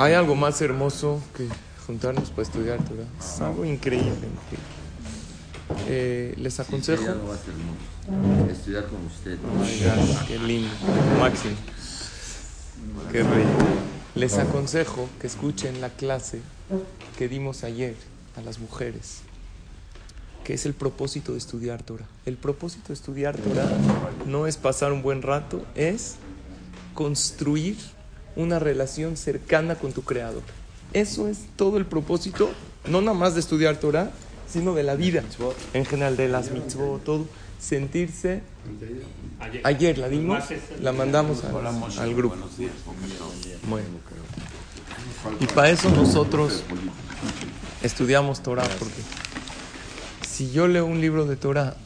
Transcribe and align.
¿Hay 0.00 0.14
algo 0.14 0.34
más 0.34 0.62
hermoso 0.62 1.22
que 1.36 1.46
juntarnos 1.86 2.30
para 2.30 2.40
estudiar 2.44 2.78
Torah? 2.82 3.04
Es 3.18 3.38
algo 3.42 3.66
increíble. 3.66 4.28
Eh, 5.88 6.32
les 6.38 6.58
aconsejo. 6.58 7.02
Estudiar 8.50 8.86
con 8.86 9.04
usted. 9.04 9.36
qué 10.26 10.38
lindo, 10.38 10.70
máximo. 11.18 11.54
Qué 13.12 13.22
rey. 13.22 13.44
Les 14.14 14.38
aconsejo 14.38 15.06
que 15.20 15.26
escuchen 15.26 15.82
la 15.82 15.90
clase 15.90 16.40
que 17.18 17.28
dimos 17.28 17.62
ayer 17.62 17.94
a 18.38 18.40
las 18.40 18.58
mujeres, 18.58 19.18
que 20.44 20.54
es 20.54 20.64
el 20.64 20.72
propósito 20.72 21.32
de 21.32 21.38
estudiar 21.38 21.82
Torah. 21.82 22.08
El 22.24 22.38
propósito 22.38 22.88
de 22.88 22.94
estudiar 22.94 23.36
Torah 23.36 23.68
no 24.26 24.46
es 24.46 24.56
pasar 24.56 24.92
un 24.92 25.02
buen 25.02 25.20
rato, 25.20 25.62
es 25.74 26.16
construir 26.94 27.76
una 28.36 28.58
relación 28.58 29.16
cercana 29.16 29.74
con 29.74 29.92
tu 29.92 30.02
creador. 30.02 30.42
Eso 30.92 31.28
es 31.28 31.46
todo 31.56 31.76
el 31.76 31.86
propósito, 31.86 32.50
no 32.88 33.00
nada 33.00 33.16
más 33.16 33.34
de 33.34 33.40
estudiar 33.40 33.76
Torah, 33.76 34.10
sino 34.48 34.74
de 34.74 34.82
la 34.82 34.96
vida 34.96 35.22
en 35.74 35.84
general, 35.84 36.16
de 36.16 36.28
las 36.28 36.50
mitzvot, 36.50 37.04
todo. 37.04 37.26
Sentirse. 37.60 38.40
Ayer 39.64 39.98
la 39.98 40.08
dimos, 40.08 40.44
la 40.80 40.92
mandamos 40.92 41.44
al 41.98 42.14
grupo. 42.14 42.36
Y 45.38 45.46
para 45.46 45.68
eso 45.68 45.90
nosotros 45.90 46.62
estudiamos 47.82 48.42
Torah, 48.42 48.66
porque 48.78 49.02
si 50.26 50.50
yo 50.52 50.68
leo 50.68 50.86
un 50.86 51.02
libro 51.02 51.26
de 51.26 51.36
Torah, 51.36 51.76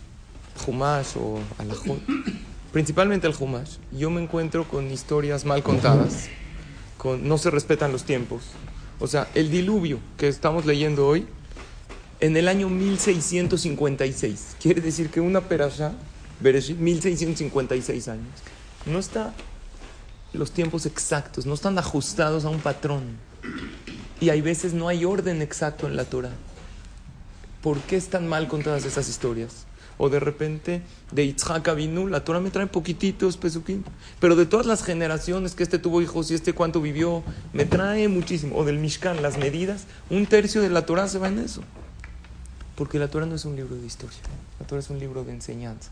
Humash 0.65 1.17
o 1.17 1.41
Alajot, 1.59 1.99
principalmente 2.75 3.27
el 3.29 3.35
Humash, 3.39 3.77
yo 3.93 4.11
me 4.11 4.21
encuentro 4.21 4.67
con 4.67 4.91
historias 4.91 5.45
mal 5.45 5.63
contadas, 5.63 6.27
con, 6.99 7.29
no 7.29 7.39
se 7.39 7.49
respetan 7.53 7.93
los 7.93 8.03
tiempos. 8.03 8.43
O 8.99 9.07
sea, 9.07 9.29
el 9.37 9.49
diluvio 9.49 10.01
que 10.19 10.27
estamos 10.27 10.67
leyendo 10.67 11.07
hoy, 11.07 11.25
en 12.19 12.37
el 12.37 12.49
año 12.49 12.69
1656, 12.69 14.57
quiere 14.61 14.81
decir 14.81 15.11
que 15.11 15.21
una 15.21 15.43
perasha, 15.43 15.93
Bereshit, 16.41 16.77
1656 16.77 18.09
años, 18.09 18.27
no 18.87 18.99
está 18.99 19.33
los 20.33 20.51
tiempos 20.51 20.85
exactos, 20.85 21.47
no 21.47 21.55
están 21.55 21.79
ajustados 21.79 22.45
a 22.45 22.49
un 22.49 22.59
patrón. 22.59 23.05
Y 24.21 24.31
hay 24.31 24.41
veces 24.41 24.75
no 24.75 24.89
hay 24.89 25.05
orden 25.05 25.43
exacto 25.43 25.87
en 25.87 25.95
la 25.95 26.07
Torah. 26.07 26.33
¿Por 27.63 27.79
qué 27.83 27.95
están 27.95 28.27
mal 28.27 28.49
contadas 28.49 28.85
esas 28.85 29.09
historias? 29.09 29.65
O 29.99 30.09
de 30.09 30.21
repente, 30.21 30.83
de 31.13 31.27
Yitzhak 31.27 31.69
Avinu, 31.69 32.09
la 32.09 32.25
Torah 32.25 32.41
me 32.41 32.51
trae 32.51 32.67
poquititos 32.67 33.37
pesuquín. 33.37 33.85
Pero 34.21 34.37
de 34.37 34.47
todas 34.47 34.67
las 34.67 34.83
generaciones 34.83 35.55
que 35.55 35.63
este 35.63 35.79
tuvo 35.79 36.03
hijos 36.03 36.31
y 36.31 36.35
este 36.35 36.53
cuánto 36.53 36.81
vivió, 36.81 37.23
me 37.53 37.65
trae 37.65 38.09
muchísimo. 38.09 38.57
O 38.57 38.65
del 38.65 38.79
Mishkan, 38.79 39.23
las 39.23 39.39
medidas, 39.39 39.85
un 40.11 40.27
tercio 40.27 40.63
de 40.63 40.71
la 40.71 40.87
Torah 40.87 41.09
se 41.09 41.19
va 41.19 41.29
en 41.29 41.39
eso. 41.39 41.63
Porque 42.77 42.99
la 42.99 43.09
Torah 43.09 43.27
no 43.27 43.37
es 43.37 43.45
un 43.45 43.55
libro 43.55 43.77
de 43.77 43.87
historia, 43.87 44.19
la 44.59 44.67
Torah 44.67 44.81
es 44.81 44.91
un 44.91 44.99
libro 44.99 45.25
de 45.25 45.33
enseñanza. 45.33 45.91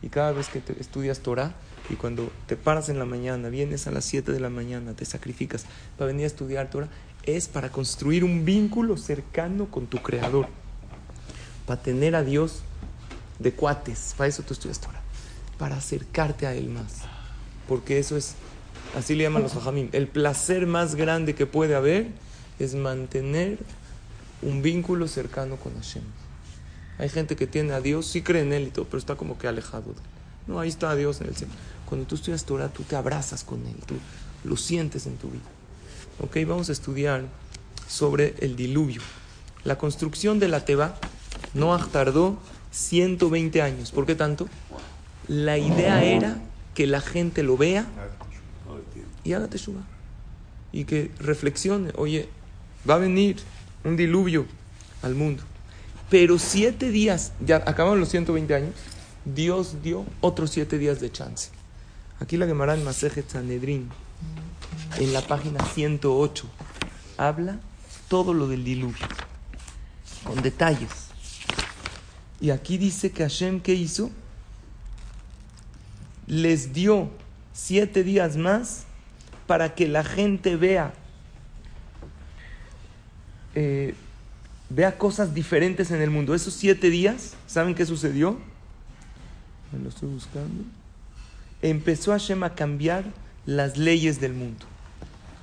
Y 0.00 0.08
cada 0.08 0.32
vez 0.32 0.48
que 0.48 0.60
te 0.60 0.80
estudias 0.80 1.20
Torah 1.20 1.52
y 1.90 1.94
cuando 1.94 2.32
te 2.46 2.56
paras 2.56 2.88
en 2.88 2.98
la 2.98 3.04
mañana, 3.04 3.50
vienes 3.50 3.86
a 3.86 3.90
las 3.90 4.04
7 4.06 4.32
de 4.32 4.40
la 4.40 4.48
mañana, 4.48 4.94
te 4.94 5.04
sacrificas 5.04 5.66
para 5.98 6.08
venir 6.08 6.24
a 6.24 6.26
estudiar 6.26 6.70
Torah, 6.70 6.88
es 7.24 7.48
para 7.48 7.70
construir 7.70 8.24
un 8.24 8.44
vínculo 8.44 8.96
cercano 8.96 9.66
con 9.66 9.86
tu 9.86 9.98
Creador. 9.98 10.48
Para 11.66 11.82
tener 11.82 12.16
a 12.16 12.24
Dios 12.24 12.62
de 13.42 13.52
cuates. 13.52 14.14
Para 14.16 14.28
eso 14.28 14.42
tú 14.42 14.54
estudias 14.54 14.80
Torah. 14.80 15.00
Para 15.58 15.76
acercarte 15.76 16.46
a 16.46 16.54
Él 16.54 16.68
más. 16.68 17.02
Porque 17.68 17.98
eso 17.98 18.16
es, 18.16 18.34
así 18.96 19.14
le 19.14 19.24
llaman 19.24 19.42
los 19.42 19.54
hajamim, 19.54 19.88
el 19.92 20.08
placer 20.08 20.66
más 20.66 20.94
grande 20.94 21.34
que 21.34 21.46
puede 21.46 21.74
haber 21.74 22.08
es 22.58 22.74
mantener 22.74 23.58
un 24.42 24.62
vínculo 24.62 25.08
cercano 25.08 25.56
con 25.56 25.74
Hashem. 25.74 26.02
Hay 26.98 27.08
gente 27.08 27.36
que 27.36 27.46
tiene 27.46 27.72
a 27.72 27.80
Dios, 27.80 28.06
sí 28.06 28.22
cree 28.22 28.42
en 28.42 28.52
Él 28.52 28.64
y 28.64 28.70
todo, 28.70 28.84
pero 28.84 28.98
está 28.98 29.16
como 29.16 29.38
que 29.38 29.48
alejado. 29.48 29.94
No, 30.46 30.60
ahí 30.60 30.68
está 30.68 30.94
Dios 30.94 31.20
en 31.20 31.28
el 31.28 31.36
cielo. 31.36 31.52
Cuando 31.86 32.06
tú 32.06 32.16
estudias 32.16 32.44
Torah, 32.44 32.68
tú 32.68 32.82
te 32.82 32.96
abrazas 32.96 33.44
con 33.44 33.64
Él, 33.66 33.76
tú 33.86 33.94
lo 34.44 34.56
sientes 34.56 35.06
en 35.06 35.16
tu 35.16 35.28
vida. 35.28 35.42
Ok, 36.20 36.36
vamos 36.46 36.68
a 36.68 36.72
estudiar 36.72 37.24
sobre 37.88 38.34
el 38.40 38.56
diluvio. 38.56 39.00
La 39.64 39.78
construcción 39.78 40.38
de 40.38 40.48
la 40.48 40.64
Teba, 40.64 40.96
Noah 41.54 41.86
tardó 41.92 42.38
120 42.72 43.62
años. 43.62 43.92
¿Por 43.92 44.06
qué 44.06 44.16
tanto? 44.16 44.48
La 45.28 45.58
idea 45.58 46.02
era 46.02 46.38
que 46.74 46.86
la 46.86 47.00
gente 47.00 47.42
lo 47.42 47.56
vea 47.56 47.86
y 49.22 49.34
haga 49.34 49.46
teshuva. 49.46 49.82
Y 50.72 50.84
que 50.84 51.10
reflexione, 51.20 51.92
oye, 51.96 52.28
va 52.88 52.94
a 52.94 52.98
venir 52.98 53.36
un 53.84 53.96
diluvio 53.96 54.46
al 55.02 55.14
mundo. 55.14 55.42
Pero 56.10 56.38
siete 56.38 56.90
días, 56.90 57.32
ya 57.44 57.56
acabaron 57.56 58.00
los 58.00 58.08
120 58.08 58.54
años, 58.54 58.74
Dios 59.24 59.82
dio 59.82 60.04
otros 60.20 60.50
siete 60.50 60.78
días 60.78 61.00
de 61.00 61.12
chance. 61.12 61.50
Aquí 62.20 62.36
la 62.36 62.46
Gemara 62.46 62.74
en 62.74 62.84
Masejet 62.84 63.28
Sanedrin, 63.28 63.88
en 64.98 65.12
la 65.12 65.20
página 65.22 65.64
108, 65.64 66.46
habla 67.16 67.58
todo 68.08 68.34
lo 68.34 68.48
del 68.48 68.64
diluvio, 68.64 69.06
con 70.24 70.42
detalles. 70.42 71.01
Y 72.42 72.50
aquí 72.50 72.76
dice 72.76 73.12
que 73.12 73.22
Hashem, 73.22 73.60
¿qué 73.60 73.72
hizo? 73.72 74.10
Les 76.26 76.72
dio 76.72 77.08
siete 77.52 78.02
días 78.02 78.36
más 78.36 78.82
para 79.46 79.76
que 79.76 79.86
la 79.86 80.02
gente 80.02 80.56
vea, 80.56 80.92
eh, 83.54 83.94
vea 84.70 84.98
cosas 84.98 85.34
diferentes 85.34 85.92
en 85.92 86.02
el 86.02 86.10
mundo. 86.10 86.34
Esos 86.34 86.54
siete 86.54 86.90
días, 86.90 87.34
¿saben 87.46 87.76
qué 87.76 87.86
sucedió? 87.86 88.40
Me 89.70 89.78
lo 89.78 89.90
estoy 89.90 90.08
buscando. 90.08 90.64
Empezó 91.62 92.10
Hashem 92.10 92.42
a 92.42 92.56
cambiar 92.56 93.04
las 93.46 93.76
leyes 93.76 94.20
del 94.20 94.32
mundo. 94.32 94.66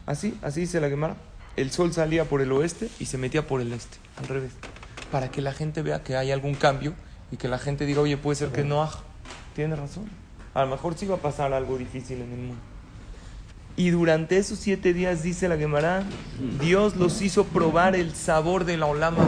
Así, 0.05 0.37
así 0.41 0.61
dice 0.61 0.81
la 0.81 0.89
Gemara. 0.89 1.15
El 1.55 1.71
sol 1.71 1.93
salía 1.93 2.25
por 2.25 2.41
el 2.41 2.51
oeste 2.51 2.89
y 2.99 3.05
se 3.05 3.17
metía 3.17 3.47
por 3.47 3.61
el 3.61 3.71
este, 3.71 3.95
al 4.17 4.27
revés. 4.27 4.51
Para 5.11 5.31
que 5.31 5.41
la 5.41 5.53
gente 5.53 5.81
vea 5.81 6.03
que 6.03 6.15
hay 6.15 6.31
algún 6.31 6.55
cambio 6.55 6.93
y 7.31 7.37
que 7.37 7.47
la 7.47 7.57
gente 7.57 7.85
diga, 7.85 8.01
oye, 8.01 8.17
puede 8.17 8.35
ser 8.35 8.49
que 8.49 8.63
no 8.63 8.89
tiene 9.55 9.75
razón. 9.75 10.09
A 10.53 10.63
lo 10.65 10.71
mejor 10.71 10.95
sí 10.97 11.05
va 11.05 11.15
a 11.15 11.19
pasar 11.19 11.53
algo 11.53 11.77
difícil 11.77 12.21
en 12.21 12.31
el 12.31 12.37
mundo. 12.37 12.61
Y 13.75 13.91
durante 13.91 14.37
esos 14.37 14.59
siete 14.59 14.93
días, 14.93 15.23
dice 15.23 15.47
la 15.47 15.57
Gemara, 15.57 16.03
Dios 16.59 16.97
los 16.97 17.21
hizo 17.21 17.45
probar 17.45 17.95
el 17.95 18.13
sabor 18.13 18.65
de 18.65 18.75
la 18.75 18.87
Olama 18.87 19.25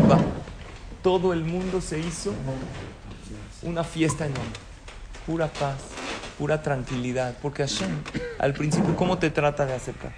Todo 1.03 1.31
el 1.31 1.45
mundo 1.45 1.79
se 1.79 1.99
hizo 1.99 2.33
una 3.61 3.83
fiesta 3.83 4.25
enorme. 4.25 4.51
Pura 5.25 5.47
paz, 5.47 5.77
pura 6.37 6.61
tranquilidad. 6.61 7.37
Porque 7.41 7.63
Hashem, 7.63 7.91
al 8.39 8.53
principio, 8.53 8.95
¿cómo 8.97 9.19
te 9.19 9.29
trata 9.29 9.65
de 9.65 9.73
acercar? 9.73 10.11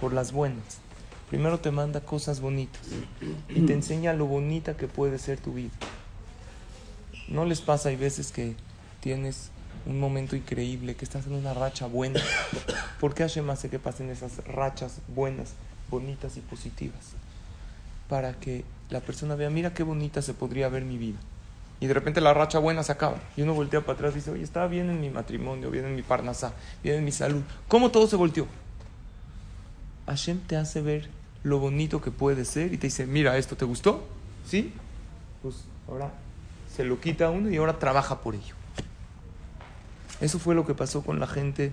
Por 0.00 0.14
las 0.14 0.32
buenas. 0.32 0.80
Primero 1.30 1.60
te 1.60 1.70
manda 1.70 2.00
cosas 2.00 2.40
bonitas 2.40 2.82
y 3.48 3.60
te 3.66 3.74
enseña 3.74 4.14
lo 4.14 4.26
bonita 4.26 4.76
que 4.76 4.88
puede 4.88 5.18
ser 5.18 5.38
tu 5.38 5.52
vida. 5.52 5.72
¿No 7.28 7.44
les 7.44 7.60
pasa, 7.60 7.90
hay 7.90 7.96
veces 7.96 8.32
que 8.32 8.56
tienes 9.00 9.50
un 9.84 10.00
momento 10.00 10.36
increíble, 10.36 10.96
que 10.96 11.04
estás 11.04 11.26
en 11.26 11.34
una 11.34 11.52
racha 11.52 11.86
buena? 11.86 12.20
¿Por 13.00 13.14
qué 13.14 13.24
Hashem 13.24 13.48
hace 13.50 13.68
que 13.68 13.78
pasen 13.78 14.08
esas 14.08 14.38
rachas 14.46 15.00
buenas, 15.14 15.52
bonitas 15.90 16.38
y 16.38 16.40
positivas? 16.40 17.12
Para 18.08 18.32
que 18.32 18.64
la 18.88 19.00
persona 19.00 19.34
vea, 19.34 19.50
mira 19.50 19.74
qué 19.74 19.82
bonita 19.82 20.22
se 20.22 20.32
podría 20.32 20.70
ver 20.70 20.84
mi 20.84 20.96
vida. 20.96 21.18
Y 21.80 21.86
de 21.86 21.94
repente 21.94 22.22
la 22.22 22.32
racha 22.32 22.58
buena 22.58 22.82
se 22.82 22.92
acaba. 22.92 23.20
Y 23.36 23.42
uno 23.42 23.52
voltea 23.52 23.82
para 23.82 23.92
atrás 23.92 24.12
y 24.12 24.16
dice, 24.16 24.30
oye, 24.30 24.42
estaba 24.42 24.66
bien 24.66 24.88
en 24.88 25.00
mi 25.00 25.10
matrimonio, 25.10 25.70
bien 25.70 25.84
en 25.84 25.94
mi 25.94 26.02
parnasá, 26.02 26.54
bien 26.82 26.96
en 26.96 27.04
mi 27.04 27.12
salud. 27.12 27.42
¿Cómo 27.68 27.90
todo 27.90 28.06
se 28.08 28.16
volteó? 28.16 28.46
Hashem 30.06 30.40
te 30.40 30.56
hace 30.56 30.80
ver 30.80 31.17
lo 31.42 31.58
bonito 31.58 32.00
que 32.00 32.10
puede 32.10 32.44
ser 32.44 32.72
y 32.72 32.78
te 32.78 32.88
dice, 32.88 33.06
mira, 33.06 33.36
esto 33.36 33.56
te 33.56 33.64
gustó, 33.64 34.06
¿sí? 34.46 34.72
Pues 35.42 35.64
ahora 35.88 36.12
se 36.74 36.84
lo 36.84 37.00
quita 37.00 37.26
a 37.26 37.30
uno 37.30 37.50
y 37.50 37.56
ahora 37.56 37.78
trabaja 37.78 38.20
por 38.20 38.34
ello. 38.34 38.54
Eso 40.20 40.38
fue 40.38 40.54
lo 40.54 40.66
que 40.66 40.74
pasó 40.74 41.02
con 41.02 41.20
la 41.20 41.26
gente 41.26 41.72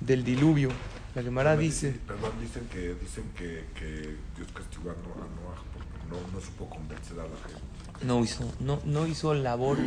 del 0.00 0.24
diluvio. 0.24 0.70
La 1.14 1.22
Gemara 1.22 1.56
dice... 1.56 2.00
Perdón, 2.06 2.32
dicen 2.40 2.66
que, 2.70 2.94
dicen 2.94 3.24
que, 3.36 3.64
que 3.78 4.16
Dios 4.36 4.48
castigó 4.52 4.90
a 4.90 4.94
Noah 4.94 5.62
porque 5.72 5.88
no, 6.10 6.16
no 6.32 6.44
supo 6.44 6.68
convencer 6.68 7.18
a 7.20 7.22
la 7.22 7.36
gente. 7.46 8.04
No 8.04 8.22
hizo, 8.24 8.52
no, 8.58 8.80
no 8.84 9.06
hizo 9.06 9.32
labor 9.32 9.78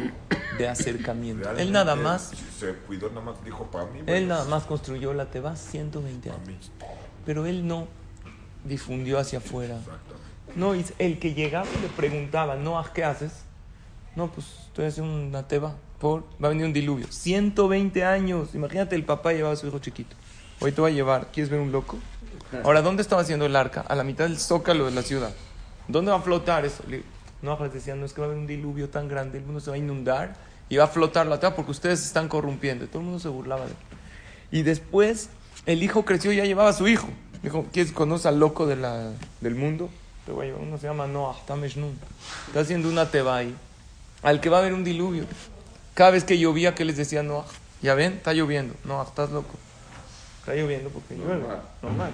de 0.57 0.68
acercamiento. 0.69 1.51
Él 1.51 1.73
nada 1.73 1.97
más... 1.97 2.31
Se 2.57 2.73
cuidó, 2.73 3.09
nada 3.09 3.21
más 3.21 3.44
dijo 3.44 3.65
para 3.65 3.85
mí. 3.88 4.00
Él 4.06 4.30
nada 4.30 4.45
más 4.45 4.63
construyó 4.63 5.13
la 5.13 5.30
Teba 5.30 5.57
120 5.57 6.31
años. 6.31 6.71
Pero 7.25 7.45
él 7.45 7.68
no 7.68 7.89
difundió 8.67 9.19
hacia 9.19 9.39
afuera. 9.39 9.79
No, 10.55 10.73
el 10.73 11.19
que 11.19 11.33
llegaba 11.33 11.67
y 11.77 11.81
le 11.81 11.89
preguntaba, 11.89 12.55
no, 12.55 12.83
¿qué 12.93 13.03
haces? 13.03 13.31
No, 14.15 14.31
pues 14.31 14.47
estoy 14.67 14.85
haciendo 14.85 15.13
una 15.13 15.47
teba. 15.47 15.75
Por, 15.99 16.23
va 16.43 16.47
a 16.47 16.49
venir 16.49 16.65
un 16.65 16.73
diluvio. 16.73 17.07
120 17.09 18.03
años. 18.03 18.53
Imagínate, 18.53 18.95
el 18.95 19.03
papá 19.03 19.33
llevaba 19.33 19.53
a 19.53 19.57
su 19.57 19.67
hijo 19.67 19.79
chiquito. 19.79 20.15
hoy 20.59 20.71
te 20.71 20.81
voy 20.81 20.91
a 20.91 20.93
llevar, 20.93 21.27
¿quieres 21.31 21.49
ver 21.49 21.59
un 21.59 21.71
loco? 21.71 21.97
Ahora, 22.63 22.81
¿dónde 22.81 23.01
estaba 23.01 23.21
haciendo 23.21 23.45
el 23.45 23.55
arca? 23.55 23.81
A 23.81 23.95
la 23.95 24.03
mitad 24.03 24.25
del 24.25 24.39
zócalo 24.39 24.85
de 24.85 24.91
la 24.91 25.01
ciudad. 25.01 25.33
¿Dónde 25.87 26.11
va 26.11 26.17
a 26.17 26.21
flotar 26.21 26.65
eso? 26.65 26.83
No, 27.41 27.57
decían, 27.69 27.99
no 27.99 28.05
es 28.05 28.13
que 28.13 28.21
va 28.21 28.27
a 28.27 28.29
haber 28.29 28.39
un 28.39 28.47
diluvio 28.47 28.89
tan 28.89 29.07
grande, 29.07 29.37
el 29.37 29.45
mundo 29.45 29.59
se 29.59 29.69
va 29.69 29.75
a 29.75 29.79
inundar 29.79 30.35
y 30.69 30.77
va 30.77 30.85
a 30.85 30.87
flotar 30.87 31.27
la 31.27 31.39
tierra 31.39 31.55
porque 31.55 31.71
ustedes 31.71 31.99
se 31.99 32.07
están 32.07 32.27
corrompiendo. 32.27 32.85
Y 32.85 32.87
Todo 32.87 32.99
el 32.99 33.05
mundo 33.05 33.19
se 33.19 33.29
burlaba 33.29 33.65
de 33.65 33.71
él. 33.71 33.77
Y 34.51 34.63
después 34.63 35.29
el 35.65 35.83
hijo 35.83 36.05
creció 36.05 36.31
y 36.31 36.37
ya 36.37 36.45
llevaba 36.45 36.69
a 36.69 36.73
su 36.73 36.87
hijo. 36.87 37.07
Dijo, 37.47 37.65
¿quieres 37.71 37.94
conocer 37.94 38.27
al 38.27 38.41
loco 38.41 38.67
de 38.67 38.75
la, 38.75 39.09
del 39.39 39.55
mundo? 39.55 39.89
Te 40.25 40.33
voy 40.33 40.47
a 40.47 40.49
llevar. 40.49 40.63
Uno 40.63 40.77
se 40.77 40.85
llama 40.85 41.07
Noah 41.07 41.38
Tameshnun. 41.45 41.97
Está 42.47 42.59
haciendo 42.59 42.89
una 42.89 43.09
teba 43.09 43.38
ahí. 43.38 43.55
Al 44.21 44.41
que 44.41 44.49
va 44.49 44.57
a 44.57 44.59
haber 44.59 44.73
un 44.73 44.83
diluvio. 44.83 45.23
Cada 45.94 46.11
vez 46.11 46.25
que 46.25 46.38
llovía, 46.38 46.75
¿qué 46.75 46.83
les 46.83 46.97
decía 46.97 47.23
Noah? 47.23 47.45
Ya 47.81 47.95
ven, 47.95 48.15
está 48.15 48.33
lloviendo. 48.33 48.73
Noah, 48.83 49.05
estás 49.05 49.31
loco. 49.31 49.55
Está 50.41 50.55
lloviendo 50.55 50.89
porque 50.89 51.15
llueve. 51.15 51.38
Normal. 51.38 51.61
Normal. 51.81 52.11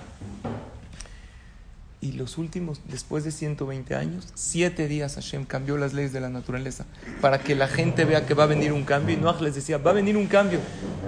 Y 2.00 2.12
los 2.12 2.38
últimos, 2.38 2.82
después 2.90 3.24
de 3.24 3.32
120 3.32 3.96
años, 3.96 4.28
siete 4.36 4.88
días 4.88 5.16
Hashem 5.16 5.46
cambió 5.46 5.78
las 5.78 5.94
leyes 5.94 6.14
de 6.14 6.20
la 6.20 6.30
naturaleza 6.30 6.86
para 7.22 7.40
que 7.40 7.56
la 7.56 7.68
gente 7.68 8.06
vea 8.06 8.28
que 8.28 8.36
va 8.36 8.44
a 8.44 8.48
venir 8.48 8.72
un 8.72 8.84
cambio. 8.84 9.16
Y 9.16 9.20
Noah 9.20 9.42
les 9.42 9.56
decía, 9.56 9.80
va 9.80 9.92
a 9.92 9.94
venir 9.96 10.16
un 10.16 10.28
cambio. 10.28 10.60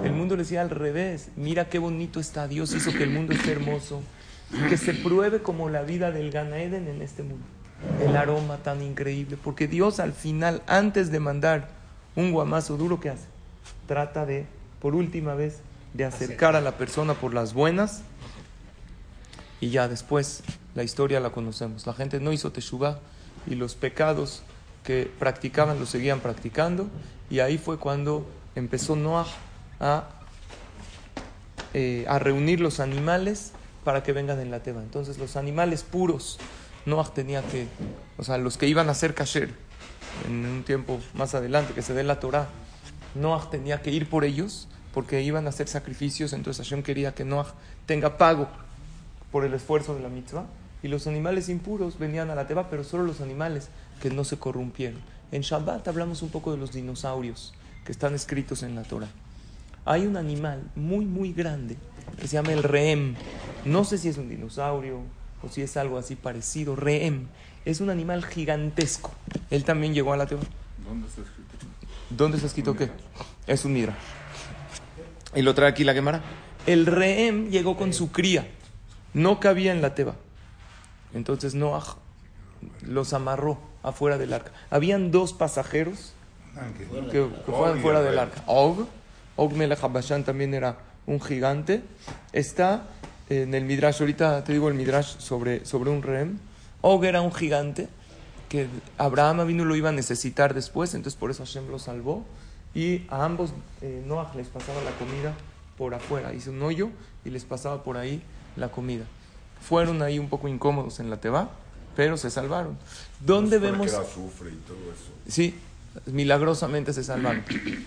El 0.02 0.14
mundo 0.14 0.34
le 0.34 0.42
decía 0.42 0.62
al 0.62 0.70
revés, 0.70 1.28
mira 1.36 1.68
qué 1.68 1.78
bonito 1.78 2.18
está, 2.18 2.48
Dios 2.48 2.74
hizo 2.74 2.92
que 2.92 3.04
el 3.04 3.10
mundo 3.10 3.32
esté 3.32 3.52
hermoso. 3.52 4.02
Que 4.68 4.76
se 4.76 4.94
pruebe 4.94 5.42
como 5.42 5.68
la 5.68 5.82
vida 5.82 6.12
del 6.12 6.30
Gan 6.30 6.54
Eden 6.54 6.88
en 6.88 7.02
este 7.02 7.22
mundo. 7.22 7.44
El 8.00 8.16
aroma 8.16 8.58
tan 8.58 8.82
increíble. 8.82 9.36
Porque 9.42 9.66
Dios 9.66 10.00
al 10.00 10.12
final, 10.12 10.62
antes 10.66 11.10
de 11.10 11.20
mandar 11.20 11.68
un 12.14 12.32
guamazo 12.32 12.76
duro, 12.76 13.00
¿qué 13.00 13.10
hace? 13.10 13.26
Trata 13.86 14.24
de, 14.24 14.46
por 14.80 14.94
última 14.94 15.34
vez, 15.34 15.60
de 15.94 16.04
acercar 16.04 16.56
a 16.56 16.60
la 16.60 16.76
persona 16.76 17.14
por 17.14 17.34
las 17.34 17.54
buenas 17.54 18.02
y 19.60 19.70
ya 19.70 19.88
después 19.88 20.42
la 20.74 20.82
historia 20.82 21.20
la 21.20 21.30
conocemos. 21.30 21.86
La 21.86 21.94
gente 21.94 22.20
no 22.20 22.32
hizo 22.32 22.52
teshuvah 22.52 22.98
y 23.46 23.54
los 23.54 23.74
pecados 23.74 24.42
que 24.84 25.10
practicaban 25.18 25.78
los 25.80 25.88
seguían 25.90 26.20
practicando 26.20 26.88
y 27.30 27.40
ahí 27.40 27.58
fue 27.58 27.78
cuando 27.78 28.26
empezó 28.54 28.94
Noah 28.94 29.26
a, 29.80 30.08
eh, 31.74 32.04
a 32.08 32.18
reunir 32.18 32.60
los 32.60 32.80
animales 32.80 33.52
para 33.86 34.02
que 34.02 34.12
vengan 34.12 34.40
en 34.40 34.50
la 34.50 34.64
teba. 34.64 34.82
Entonces 34.82 35.16
los 35.16 35.36
animales 35.36 35.84
puros, 35.84 36.40
Noah 36.86 37.08
tenía 37.14 37.40
que, 37.42 37.68
o 38.18 38.24
sea, 38.24 38.36
los 38.36 38.56
que 38.56 38.66
iban 38.66 38.88
a 38.88 38.94
ser 38.94 39.14
kasher 39.14 39.54
en 40.26 40.44
un 40.44 40.64
tiempo 40.64 40.98
más 41.14 41.36
adelante, 41.36 41.72
que 41.72 41.82
se 41.82 41.94
dé 41.94 42.02
la 42.02 42.18
Torah, 42.18 42.48
Noah 43.14 43.48
tenía 43.48 43.82
que 43.82 43.92
ir 43.92 44.08
por 44.10 44.24
ellos 44.24 44.66
porque 44.92 45.22
iban 45.22 45.46
a 45.46 45.50
hacer 45.50 45.68
sacrificios, 45.68 46.32
entonces 46.32 46.66
Hashem 46.66 46.82
quería 46.82 47.14
que 47.14 47.24
Noah 47.24 47.54
tenga 47.86 48.18
pago 48.18 48.48
por 49.30 49.44
el 49.44 49.54
esfuerzo 49.54 49.94
de 49.94 50.00
la 50.02 50.08
mitzvah. 50.08 50.46
Y 50.82 50.88
los 50.88 51.06
animales 51.06 51.48
impuros 51.48 51.96
venían 51.96 52.28
a 52.30 52.34
la 52.34 52.48
teba, 52.48 52.68
pero 52.68 52.82
solo 52.82 53.04
los 53.04 53.20
animales 53.20 53.68
que 54.02 54.10
no 54.10 54.24
se 54.24 54.36
corrompieron. 54.36 55.00
En 55.30 55.42
Shabbat 55.42 55.86
hablamos 55.86 56.22
un 56.22 56.30
poco 56.30 56.50
de 56.50 56.58
los 56.58 56.72
dinosaurios 56.72 57.54
que 57.84 57.92
están 57.92 58.16
escritos 58.16 58.64
en 58.64 58.74
la 58.74 58.82
Torah. 58.82 59.10
Hay 59.84 60.06
un 60.06 60.16
animal 60.16 60.64
muy, 60.74 61.04
muy 61.04 61.32
grande 61.32 61.76
que 62.18 62.28
se 62.28 62.34
llama 62.34 62.52
el 62.52 62.62
rehem. 62.62 63.14
No 63.64 63.84
sé 63.84 63.98
si 63.98 64.08
es 64.08 64.18
un 64.18 64.28
dinosaurio 64.28 65.00
o 65.42 65.48
si 65.48 65.62
es 65.62 65.76
algo 65.76 65.98
así 65.98 66.16
parecido. 66.16 66.76
Rehem 66.76 67.26
es 67.64 67.80
un 67.80 67.90
animal 67.90 68.24
gigantesco. 68.24 69.12
Él 69.50 69.64
también 69.64 69.94
llegó 69.94 70.12
a 70.12 70.16
la 70.16 70.26
teba. 70.26 70.42
¿Dónde 70.86 71.08
está 71.08 71.22
escrito? 71.22 71.56
¿Dónde 72.10 72.36
está 72.36 72.46
escrito 72.46 72.76
qué? 72.76 72.90
Es 73.46 73.64
un 73.64 73.72
midra. 73.72 73.96
Y 75.34 75.42
lo 75.42 75.54
trae 75.54 75.68
aquí 75.68 75.84
la 75.84 75.92
Gemara. 75.92 76.22
El 76.66 76.86
rehem 76.86 77.50
llegó 77.50 77.76
con 77.76 77.92
su 77.92 78.12
cría. 78.12 78.48
No 79.14 79.40
cabía 79.40 79.72
en 79.72 79.82
la 79.82 79.94
teba. 79.94 80.14
Entonces 81.14 81.54
Noah 81.54 81.96
los 82.82 83.12
amarró 83.12 83.58
afuera 83.82 84.18
del 84.18 84.32
arca. 84.32 84.52
Habían 84.70 85.10
dos 85.10 85.32
pasajeros 85.32 86.12
que, 87.10 87.28
que 87.44 87.52
fueron 87.52 87.80
fuera 87.80 88.00
el 88.00 88.06
del 88.06 88.18
arca. 88.18 88.42
Og, 88.46 88.86
Og 89.36 89.52
Melech 89.52 89.80
también 90.24 90.54
era 90.54 90.78
un 91.06 91.20
gigante. 91.20 91.82
Está 92.32 92.84
en 93.28 93.54
el 93.54 93.64
Midrash, 93.64 94.00
ahorita 94.00 94.44
te 94.44 94.52
digo 94.52 94.68
el 94.68 94.74
Midrash 94.74 95.18
sobre, 95.18 95.64
sobre 95.64 95.90
un 95.90 96.02
rehem. 96.02 96.38
Og 96.82 97.04
era 97.04 97.20
un 97.20 97.32
gigante 97.32 97.88
que 98.48 98.68
Abraham 98.98 99.46
vino 99.46 99.64
lo 99.64 99.74
iba 99.74 99.88
a 99.88 99.92
necesitar 99.92 100.54
después, 100.54 100.94
entonces 100.94 101.18
por 101.18 101.30
eso 101.30 101.44
Hashem 101.44 101.68
lo 101.68 101.78
salvó. 101.78 102.24
Y 102.74 103.06
a 103.08 103.24
ambos 103.24 103.52
eh, 103.80 104.04
Noah 104.06 104.32
les 104.36 104.48
pasaba 104.48 104.80
la 104.82 104.90
comida 104.92 105.34
por 105.78 105.94
afuera. 105.94 106.34
Hizo 106.34 106.50
un 106.50 106.62
hoyo 106.62 106.90
y 107.24 107.30
les 107.30 107.44
pasaba 107.44 107.82
por 107.82 107.96
ahí 107.96 108.22
la 108.56 108.68
comida. 108.68 109.04
Fueron 109.60 110.02
ahí 110.02 110.18
un 110.18 110.28
poco 110.28 110.46
incómodos 110.46 111.00
en 111.00 111.08
la 111.10 111.16
Teba, 111.16 111.50
pero 111.96 112.16
se 112.18 112.30
salvaron. 112.30 112.76
¿Dónde 113.20 113.58
Porque 113.58 113.72
vemos? 113.72 113.88
era 113.88 114.00
azufre 114.02 114.50
y 114.50 114.56
todo 114.66 114.76
eso. 114.92 115.10
Sí, 115.26 115.54
milagrosamente 116.06 116.92
se 116.92 117.02
salvaron. 117.02 117.42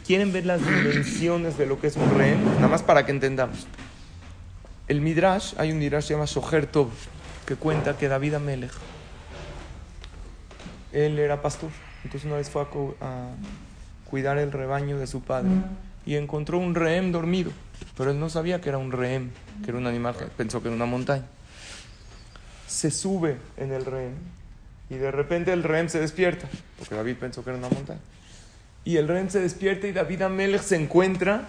¿Quieren 0.06 0.34
ver 0.34 0.46
las 0.46 0.66
dimensiones 0.66 1.58
de 1.58 1.66
lo 1.66 1.80
que 1.80 1.88
es 1.88 1.96
un 1.96 2.18
rehén? 2.18 2.44
Nada 2.56 2.68
más 2.68 2.84
para 2.84 3.06
que 3.06 3.12
entendamos. 3.12 3.68
El 4.88 5.02
Midrash, 5.02 5.54
hay 5.58 5.72
un 5.72 5.80
Midrash 5.80 6.08
que 6.08 6.28
se 6.28 6.34
Shoher 6.34 6.66
Tov, 6.66 6.90
que 7.46 7.56
cuenta 7.56 7.96
que 7.98 8.08
David 8.08 8.36
Amelech, 8.36 8.72
él 10.92 11.20
era 11.20 11.42
pastor. 11.42 11.70
Entonces 12.04 12.26
una 12.26 12.38
vez 12.38 12.50
fue 12.50 12.64
a, 12.64 12.66
a 13.02 13.30
cuidar 14.10 14.38
el 14.38 14.52
rebaño 14.52 14.98
de 14.98 15.06
su 15.06 15.22
padre 15.22 15.52
y 16.06 16.16
encontró 16.16 16.58
un 16.58 16.74
rehén 16.74 17.12
dormido. 17.12 17.52
Pero 17.96 18.12
él 18.12 18.20
no 18.20 18.30
sabía 18.30 18.62
que 18.62 18.70
era 18.70 18.78
un 18.78 18.92
rehén, 18.92 19.32
que 19.64 19.70
era 19.70 19.78
un 19.78 19.86
animal, 19.86 20.16
pensó 20.36 20.62
que 20.62 20.70
era 20.70 20.76
una 20.76 20.86
montaña. 20.86 21.26
Se 22.68 22.90
sube 22.90 23.38
en 23.58 23.72
el 23.72 23.86
rehén 23.86 24.39
y 24.90 24.96
de 24.96 25.12
repente 25.12 25.54
el 25.54 25.64
rehén 25.64 25.90
se 25.90 26.00
despierta, 26.00 26.48
porque 26.78 26.96
David 26.96 27.16
pensó 27.18 27.44
que 27.44 27.50
era 27.52 27.60
una 27.60 27.70
montaña. 27.70 28.00
Y 28.86 28.98
el 28.98 29.08
rehén 29.08 29.30
se 29.30 29.40
despierta 29.40 29.88
y 29.88 29.92
David 29.92 30.24
Amelech 30.24 30.62
se 30.62 30.76
encuentra 30.76 31.48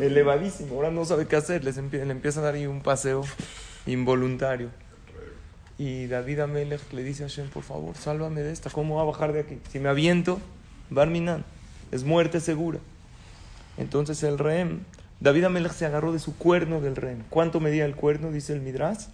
elevadísimo. 0.00 0.74
Ahora 0.74 0.90
no 0.90 1.04
sabe 1.04 1.26
qué 1.26 1.36
hacer, 1.36 1.64
les 1.64 1.78
empie- 1.78 2.04
le 2.04 2.10
empieza 2.10 2.40
a 2.40 2.42
dar 2.42 2.54
ahí 2.54 2.66
un 2.66 2.82
paseo 2.82 3.24
involuntario. 3.86 4.68
Y 5.78 6.06
David 6.08 6.40
Amelech 6.40 6.92
le 6.92 7.02
dice 7.02 7.24
a 7.24 7.28
Hashem, 7.28 7.48
por 7.48 7.62
favor, 7.62 7.96
sálvame 7.96 8.42
de 8.42 8.52
esta. 8.52 8.68
¿Cómo 8.68 8.96
va 8.96 9.02
a 9.02 9.06
bajar 9.06 9.32
de 9.32 9.40
aquí? 9.40 9.58
Si 9.70 9.78
me 9.78 9.88
aviento, 9.88 10.38
Barminan, 10.90 11.44
es 11.92 12.04
muerte 12.04 12.40
segura. 12.40 12.80
Entonces 13.78 14.22
el 14.22 14.38
rehén, 14.38 14.84
David 15.20 15.44
Amelech 15.44 15.72
se 15.72 15.86
agarró 15.86 16.12
de 16.12 16.18
su 16.18 16.36
cuerno 16.36 16.80
del 16.82 16.96
rehén. 16.96 17.24
¿Cuánto 17.30 17.60
medía 17.60 17.86
el 17.86 17.94
cuerno? 17.94 18.30
Dice 18.32 18.52
el 18.52 18.60
Midrash. 18.60 19.04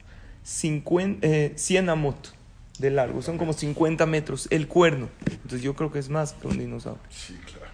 50, 0.43 1.26
eh, 1.26 1.52
100 1.56 1.88
amot 1.88 2.32
de 2.78 2.90
largo, 2.90 3.22
son 3.22 3.39
como 3.39 3.53
50 3.53 4.05
metros 4.06 4.48
el 4.50 4.69
cuerno. 4.69 5.08
Entonces 5.27 5.62
yo 5.62 5.74
creo 5.74 5.91
que 5.91 5.98
es 5.98 6.08
más 6.08 6.32
que 6.34 6.46
un 6.46 6.58
dinosaurio. 6.58 7.03
Sí, 7.10 7.34
claro. 7.46 7.72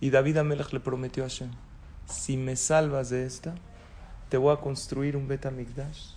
Y 0.00 0.10
David 0.10 0.38
Amelech 0.38 0.72
le 0.72 0.80
prometió 0.80 1.24
a 1.24 1.28
Hashem, 1.28 1.50
si 2.08 2.36
me 2.36 2.56
salvas 2.56 3.10
de 3.10 3.26
esta, 3.26 3.54
te 4.28 4.36
voy 4.36 4.54
a 4.54 4.60
construir 4.60 5.16
un 5.16 5.28
Betamigdash 5.28 6.12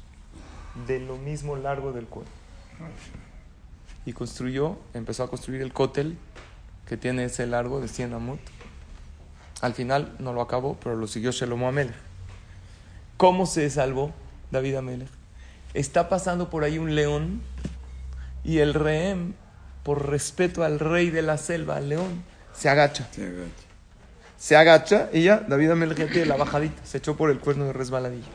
de 0.88 1.00
lo 1.00 1.18
mismo 1.18 1.56
largo 1.56 1.92
del 1.92 2.06
cuerno. 2.06 2.32
Y 4.06 4.14
construyó, 4.14 4.78
empezó 4.94 5.24
a 5.24 5.30
construir 5.30 5.62
el 5.62 5.74
cótel 5.74 6.18
que 6.88 6.98
tiene 6.98 7.26
ese 7.26 7.46
largo 7.48 7.82
de 7.82 7.88
100 7.88 8.14
amot. 8.14 8.40
Al 9.62 9.74
final 9.74 10.16
no 10.20 10.34
lo 10.34 10.42
acabó, 10.42 10.78
pero 10.82 10.96
lo 10.96 11.08
siguió 11.08 11.32
Shelomo 11.32 11.68
Amelech. 11.68 11.96
¿Cómo 13.18 13.46
se 13.46 13.70
salvó 13.70 14.12
David 14.52 14.76
Amelech? 14.76 15.10
Está 15.74 16.10
pasando 16.10 16.50
por 16.50 16.64
ahí 16.64 16.78
un 16.78 16.96
león 16.96 17.42
y 18.44 18.60
el 18.60 18.74
rehén, 18.74 19.36
por 19.84 20.10
respeto 20.10 20.64
al 20.64 20.80
rey 20.80 21.10
de 21.10 21.22
la 21.22 21.38
selva, 21.38 21.78
al 21.78 21.90
león, 21.90 22.24
se 22.54 22.70
agacha. 22.70 23.08
Se 24.38 24.56
agacha 24.56 25.10
y 25.14 25.24
ya, 25.24 25.40
David 25.40 25.72
tiene 25.96 26.26
la 26.26 26.36
bajadita, 26.36 26.86
se 26.86 26.98
echó 26.98 27.16
por 27.16 27.30
el 27.32 27.40
cuerno 27.40 27.66
de 27.66 27.74
resbaladilla. 27.74 28.28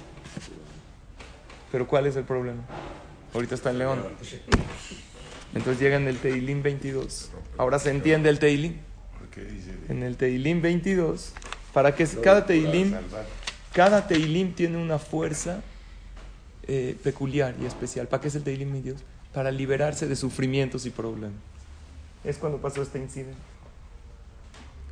Pero 1.71 1.87
¿cuál 1.87 2.07
es 2.07 2.17
el 2.17 2.25
problema? 2.25 2.63
Ahorita 3.35 3.55
está 3.55 3.71
el 3.71 3.79
león. 3.79 4.03
Entonces 5.55 5.81
llega 5.81 5.97
en 5.97 6.09
el 6.09 6.19
Teilim 6.19 6.63
22. 6.63 7.31
Ahora 7.59 7.79
se 7.79 7.91
entiende 7.91 8.31
el 8.31 8.39
Teilim. 8.39 8.77
¿Qué 9.35 9.45
dice? 9.45 9.75
En 9.89 10.03
el 10.03 10.17
Teilim 10.17 10.63
22, 10.63 11.33
para 11.73 11.95
que 11.95 12.07
cada 12.07 12.47
Teilim, 12.47 12.95
cada 13.73 14.07
Teilim 14.07 14.55
tiene 14.55 14.79
una 14.79 14.99
fuerza 14.99 15.61
eh, 16.69 16.97
peculiar 17.03 17.55
y 17.61 17.65
especial. 17.65 18.09
¿Para 18.09 18.21
qué 18.21 18.29
es 18.29 18.35
el 18.35 18.43
Teilim 18.43 18.71
22? 18.71 19.01
Para 19.33 19.51
liberarse 19.51 20.07
de 20.07 20.17
sufrimientos 20.17 20.85
y 20.85 20.91
problemas. 20.91 21.39
Es 22.25 22.37
cuando 22.37 22.59
pasó 22.59 22.83
este 22.83 22.99
incidente. 22.99 23.39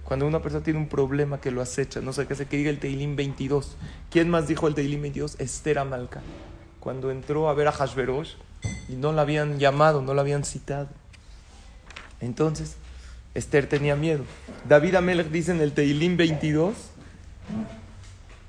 Cuando 0.04 0.26
una 0.26 0.40
persona 0.40 0.64
tiene 0.64 0.78
un 0.78 0.88
problema 0.88 1.40
que 1.40 1.50
lo 1.50 1.60
acecha, 1.60 2.00
no 2.00 2.12
sé 2.12 2.26
qué 2.26 2.32
hace, 2.32 2.46
que 2.46 2.56
diga 2.56 2.70
el 2.70 2.78
Teilim 2.78 3.14
22. 3.14 3.76
¿Quién 4.08 4.30
más 4.30 4.48
dijo 4.48 4.68
el 4.68 4.74
Teilim 4.74 5.02
22? 5.02 5.38
Esther 5.38 5.78
Amalca. 5.80 6.22
Cuando 6.80 7.10
entró 7.10 7.48
a 7.48 7.54
ver 7.54 7.68
a 7.68 7.72
Hashverosh 7.72 8.34
y 8.88 8.94
no 8.94 9.12
la 9.12 9.22
habían 9.22 9.58
llamado, 9.58 10.00
no 10.00 10.14
la 10.14 10.22
habían 10.22 10.44
citado. 10.44 10.88
Entonces, 12.20 12.76
Esther 13.34 13.68
tenía 13.68 13.96
miedo. 13.96 14.24
David 14.66 14.94
Amelech 14.94 15.28
dice 15.28 15.50
en 15.50 15.60
el 15.60 15.72
Teilim 15.72 16.16
22, 16.16 16.74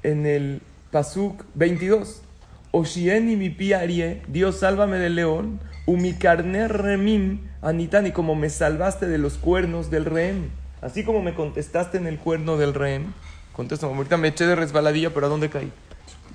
en 0.04 0.26
el 0.26 0.62
Pasuk 0.92 1.44
22. 1.56 2.22
Oshieni 2.72 3.36
mi 3.36 3.50
piarie, 3.50 4.22
Dios 4.28 4.60
sálvame 4.60 4.98
del 4.98 5.16
león, 5.16 5.60
umi 5.86 6.14
carne 6.14 6.68
remim 6.68 7.48
anitani, 7.62 8.12
como 8.12 8.36
me 8.36 8.50
salvaste 8.50 9.08
de 9.08 9.18
los 9.18 9.36
cuernos 9.36 9.90
del 9.90 10.06
rehén. 10.06 10.52
Así 10.82 11.04
como 11.04 11.22
me 11.22 11.34
contestaste 11.34 11.98
en 11.98 12.08
el 12.08 12.20
cuerno 12.20 12.58
del 12.58 12.74
rehén, 12.74 13.14
contéstame, 13.54 13.96
ahorita 13.96 14.18
me 14.18 14.28
eché 14.28 14.46
de 14.46 14.56
resbaladilla, 14.56 15.14
pero 15.14 15.26
¿a 15.26 15.30
dónde 15.30 15.50
caí? 15.50 15.72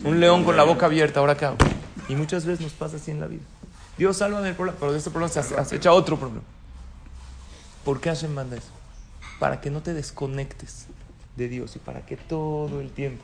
Un 0.05 0.21
león 0.21 0.43
con 0.45 0.57
la 0.57 0.65
boca 0.65 0.87
abierta, 0.87 1.21
¿ahora 1.21 1.37
qué 1.37 1.45
hago? 1.45 1.59
Y 2.09 2.17
muchas 2.17 2.45
veces 2.45 2.61
nos 2.61 2.73
pasa 2.73 2.97
así 2.97 3.11
en 3.11 3.21
la 3.21 3.27
vida. 3.27 3.43
Dios 3.99 4.17
sálvame 4.17 4.47
del 4.47 4.57
problema, 4.57 4.79
pero 4.81 4.93
de 4.93 4.99
este 4.99 5.11
problema 5.11 5.33
se 5.33 5.41
acecha 5.41 5.93
otro 5.93 6.19
problema. 6.19 6.43
¿Por 7.85 8.01
qué 8.01 8.09
Hashem 8.09 8.33
manda 8.33 8.57
eso? 8.57 8.71
Para 9.39 9.61
que 9.61 9.71
no 9.71 9.83
te 9.83 9.93
desconectes 9.93 10.87
de 11.37 11.49
Dios 11.49 11.77
y 11.77 11.79
para 11.79 12.05
que 12.07 12.17
todo 12.17 12.81
el 12.81 12.91
tiempo 12.91 13.23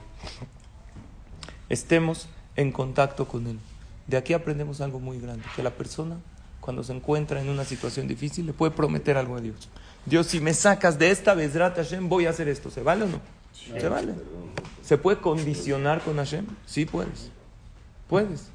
estemos 1.69 2.29
en 2.59 2.73
contacto 2.73 3.27
con 3.27 3.47
Él. 3.47 3.59
De 4.09 4.17
aquí 4.17 4.35
aprendemos 4.35 4.81
algo 4.81 4.99
muy 4.99 5.21
grande, 5.21 5.45
que 5.55 5.63
la 5.63 5.71
persona 5.71 6.17
cuando 6.61 6.83
se 6.83 6.93
encuentra 6.93 7.41
en 7.41 7.49
una 7.49 7.65
situación 7.65 8.09
difícil 8.09 8.45
le 8.47 8.53
puede 8.53 8.73
prometer 8.73 9.17
algo 9.17 9.37
a 9.37 9.41
Dios. 9.41 9.69
Dios, 10.05 10.27
si 10.27 10.41
me 10.41 10.53
sacas 10.53 10.99
de 10.99 11.11
esta 11.11 11.35
vez, 11.35 11.53
Hashem, 11.53 12.09
voy 12.09 12.27
a 12.27 12.31
hacer 12.31 12.49
esto. 12.49 12.71
¿Se 12.71 12.83
vale 12.83 13.05
o 13.05 13.07
no? 13.07 13.21
Se 13.53 13.89
vale. 13.89 14.13
¿Se 14.83 14.99
puede 14.99 15.19
condicionar 15.19 16.03
con 16.03 16.17
Hashem? 16.17 16.47
Sí 16.67 16.85
puedes. 16.85 17.31
Puedes. 18.09 18.49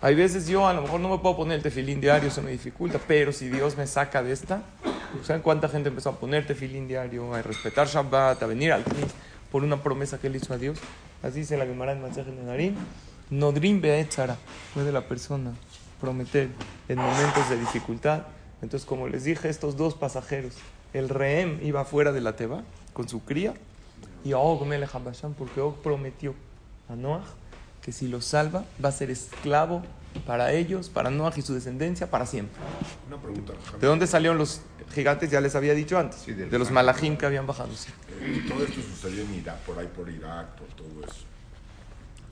Hay 0.00 0.14
veces 0.14 0.48
yo 0.48 0.66
a 0.66 0.74
lo 0.74 0.82
mejor 0.82 1.00
no 1.00 1.08
me 1.08 1.18
puedo 1.18 1.36
poner 1.36 1.58
el 1.58 1.62
tefilín 1.62 2.00
diario, 2.00 2.28
eso 2.28 2.42
me 2.42 2.50
dificulta, 2.50 3.00
pero 3.06 3.32
si 3.32 3.48
Dios 3.48 3.76
me 3.76 3.86
saca 3.86 4.22
de 4.22 4.32
esta, 4.32 4.62
¿saben 5.22 5.40
cuánta 5.40 5.68
gente 5.68 5.88
empezó 5.88 6.10
a 6.10 6.16
poner 6.18 6.46
tefilín 6.46 6.88
diario, 6.88 7.32
a 7.32 7.42
respetar 7.42 7.86
Shabbat, 7.86 8.42
a 8.42 8.46
venir 8.46 8.72
al 8.72 8.84
por 9.52 9.62
una 9.62 9.82
promesa 9.82 10.18
que 10.18 10.26
él 10.26 10.36
hizo 10.36 10.52
a 10.52 10.58
Dios? 10.58 10.78
Así 11.22 11.40
dice 11.40 11.56
la 11.56 11.64
Gemara 11.64 11.92
en 11.92 12.02
Masejet 12.02 12.34
Nedarim, 12.34 12.74
Nodrim 13.30 13.80
Beetzara, 13.80 14.36
puede 14.74 14.92
la 14.92 15.08
persona 15.08 15.52
prometer 16.00 16.48
en 16.88 16.98
momentos 16.98 17.48
de 17.50 17.58
dificultad. 17.58 18.22
Entonces, 18.62 18.86
como 18.86 19.08
les 19.08 19.24
dije, 19.24 19.48
estos 19.48 19.76
dos 19.76 19.94
pasajeros, 19.94 20.54
el 20.92 21.08
Rehem 21.08 21.58
iba 21.62 21.84
fuera 21.84 22.12
de 22.12 22.20
la 22.20 22.36
Teba 22.36 22.62
con 22.92 23.08
su 23.08 23.24
cría 23.24 23.54
y 24.24 24.32
Og 24.32 24.66
Melech 24.66 24.90
porque 25.36 25.60
Og 25.60 25.76
prometió 25.82 26.34
a 26.88 26.96
Noah 26.96 27.24
que 27.82 27.92
si 27.92 28.08
los 28.08 28.24
salva 28.24 28.64
va 28.84 28.88
a 28.88 28.92
ser 28.92 29.10
esclavo 29.10 29.82
para 30.26 30.52
ellos, 30.52 30.88
para 30.88 31.10
Noah 31.10 31.32
y 31.36 31.42
su 31.42 31.54
descendencia, 31.54 32.10
para 32.10 32.26
siempre. 32.26 32.60
Una 33.06 33.18
pregunta. 33.18 33.52
¿De 33.80 33.86
dónde 33.86 34.06
salieron 34.06 34.38
los 34.38 34.62
gigantes? 34.92 35.30
Ya 35.30 35.40
les 35.40 35.54
había 35.54 35.74
dicho 35.74 35.98
antes. 35.98 36.20
Sí, 36.20 36.32
de 36.32 36.58
los 36.58 36.70
malajim 36.70 37.16
que 37.16 37.26
habían 37.26 37.46
bajado. 37.46 37.74
Sí. 37.74 37.90
Eh, 38.20 38.44
todo 38.48 38.64
esto 38.64 38.80
sucedió 38.80 39.22
en 39.22 39.34
Irak, 39.34 39.58
por 39.58 39.78
ahí 39.78 39.88
por 39.94 40.08
Irak, 40.08 40.56
por 40.56 40.68
todo 40.68 40.88
eso. 41.04 41.24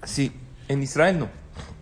Sí, 0.05 0.33
en 0.69 0.83
Israel 0.83 1.19
no. 1.19 1.29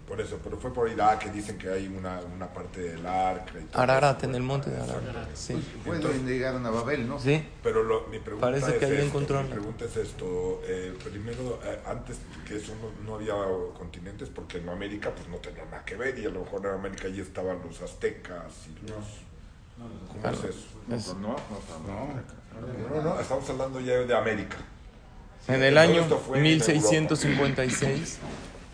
Por 0.09 0.21
eso, 0.21 0.39
pero 0.45 0.59
fue 0.59 0.75
por 0.75 0.91
Irak 0.91 1.21
que 1.21 1.31
dicen 1.31 1.57
que 1.57 1.71
hay 1.71 1.89
una, 1.89 2.21
una 2.21 2.47
parte 2.53 2.81
del 2.83 3.07
arca 3.07 3.55
y 3.59 3.65
todo 3.65 3.81
Ararat, 3.81 4.19
eso. 4.19 4.27
en 4.29 4.35
el 4.35 4.43
monte 4.43 4.69
de 4.69 4.77
Ararat. 4.79 5.29
Sí. 5.35 5.55
Fue 5.87 5.99
donde 5.99 6.31
llegaron 6.35 6.67
a 6.67 6.71
Babel, 6.71 7.09
¿no? 7.09 7.19
Sí. 7.19 7.43
Pero 7.63 7.83
lo- 7.83 8.07
mi 8.09 8.19
pregunta 8.19 8.47
Parece 8.49 8.73
es 8.73 8.79
que 8.79 8.85
ahí 8.85 8.93
esto, 8.93 9.07
encontraron. 9.07 9.47
Mi 9.47 9.53
pregunta 9.53 9.87
es 9.87 9.97
esto. 9.97 10.61
eh, 10.67 10.93
primero, 11.03 11.59
eh, 11.65 11.79
antes 11.87 12.19
que 12.47 12.57
eso 12.59 12.75
no, 12.83 13.07
no 13.07 13.15
había 13.17 13.33
continentes, 13.79 14.29
porque 14.29 14.59
en 14.59 14.69
América 14.69 15.13
pues 15.15 15.27
no 15.29 15.37
tenía 15.39 15.65
nada 15.65 15.83
que 15.87 15.97
ver 15.97 16.19
y 16.19 16.27
a 16.27 16.29
lo 16.29 16.41
mejor 16.41 16.67
en 16.67 16.73
América 16.75 17.07
allí 17.07 17.21
estaban 17.23 17.61
los 17.67 17.81
aztecas 17.81 18.53
y 18.69 18.87
los... 18.91 18.99
¿Cómo 20.09 20.29
es 20.35 20.45
eso? 20.45 20.67
Es- 20.95 21.15
No, 21.17 21.37
no, 21.87 22.97
No, 22.97 23.03
no, 23.03 23.19
estamos 23.21 23.49
hablando 23.49 23.81
ya 23.81 23.95
de 23.95 24.15
América. 24.15 24.59
En 25.49 25.63
el 25.63 25.79
año 25.79 26.03
esto 26.03 26.19
fue 26.19 26.37
en 26.37 26.43
1656, 26.43 28.19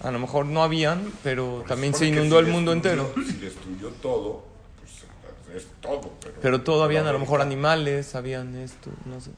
a 0.03 0.11
lo 0.11 0.19
mejor 0.19 0.47
no 0.47 0.63
habían, 0.63 1.13
pero 1.23 1.65
también 1.67 1.95
se 1.95 2.05
que 2.05 2.09
inundó 2.11 2.39
si 2.41 2.47
el 2.47 2.53
mundo 2.53 2.73
destruyó- 2.75 3.07
entero. 3.07 3.25
Si 3.27 3.33
destruyó 3.39 3.89
todo, 4.03 4.45
pues 4.79 5.63
es 5.65 5.69
todo. 5.81 6.11
Pero, 6.21 6.35
Pero 6.41 6.61
todo 6.63 6.85
habían 6.85 7.07
a 7.07 7.13
lo 7.13 7.19
mejor 7.19 7.41
animales, 7.41 8.15
habían 8.15 8.55
esto, 8.57 8.91
no 9.07 9.21
sé. 9.21 9.31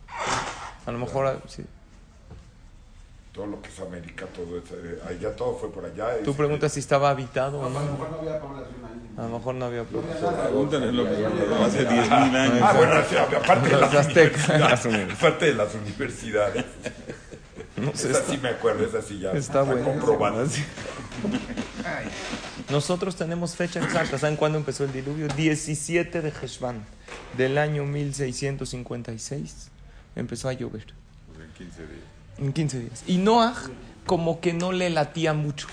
A 0.86 0.92
lo 0.92 0.98
mejor, 0.98 1.40
sí. 1.46 1.64
Todo 3.32 3.46
lo 3.46 3.62
que 3.62 3.68
es 3.68 3.78
América, 3.78 4.26
todo 4.34 4.58
eso, 4.58 4.74
eh, 4.84 5.00
allá 5.08 5.34
todo 5.36 5.54
fue 5.56 5.70
por 5.70 5.84
allá. 5.84 6.20
Tú 6.24 6.34
preguntas 6.34 6.72
si 6.72 6.80
estaba 6.80 7.10
habitado 7.10 7.60
o 7.60 7.70
no. 7.70 7.78
A 7.78 7.82
lo 9.22 9.28
mejor 9.28 9.54
no 9.54 9.66
había 9.66 9.84
población. 9.84 10.34
Pregúntale 10.42 10.92
lo 10.92 11.04
que 11.04 11.10
pasó 11.22 11.64
hace 11.64 11.86
10.000 11.88 12.36
años. 12.36 12.58
Ah, 12.60 12.72
bueno, 12.76 12.94
sí, 13.08 13.16
aparte 13.16 13.68
de 13.68 13.76
las 13.80 13.94
aztecas. 13.94 14.48
universidades. 14.48 15.12
Aparte 15.16 15.46
de 15.46 15.54
las 15.54 15.74
universidades. 15.74 16.64
No 17.80 17.92
sé, 17.94 18.10
Esa 18.10 18.25
sí 18.25 18.38
me 18.38 18.50
acuerdo, 18.50 18.84
esa 18.84 19.02
sí 19.02 19.18
ya 19.18 19.32
está 19.32 19.62
bueno. 19.62 19.84
comprobada. 19.84 20.44
Nosotros 22.70 23.16
tenemos 23.16 23.56
fecha 23.56 23.80
exacta. 23.82 24.18
¿Saben 24.18 24.37
cuándo 24.37 24.58
empezó 24.58 24.84
el 24.84 24.92
diluvio? 24.92 25.28
17 25.28 26.20
de 26.22 26.32
Heshvan 26.42 26.84
del 27.37 27.58
año 27.58 27.84
1656 27.84 29.70
empezó 30.16 30.49
a 30.49 30.52
llover. 30.52 30.87
Pues 31.34 31.46
en 31.46 31.52
15 31.54 31.82
días. 31.82 32.04
En 32.38 32.52
15 32.52 32.78
días. 32.80 33.02
Y 33.06 33.18
Noah 33.18 33.54
como 34.06 34.40
que 34.40 34.52
no 34.52 34.72
le 34.72 34.90
latía 34.90 35.32
mucho. 35.34 35.68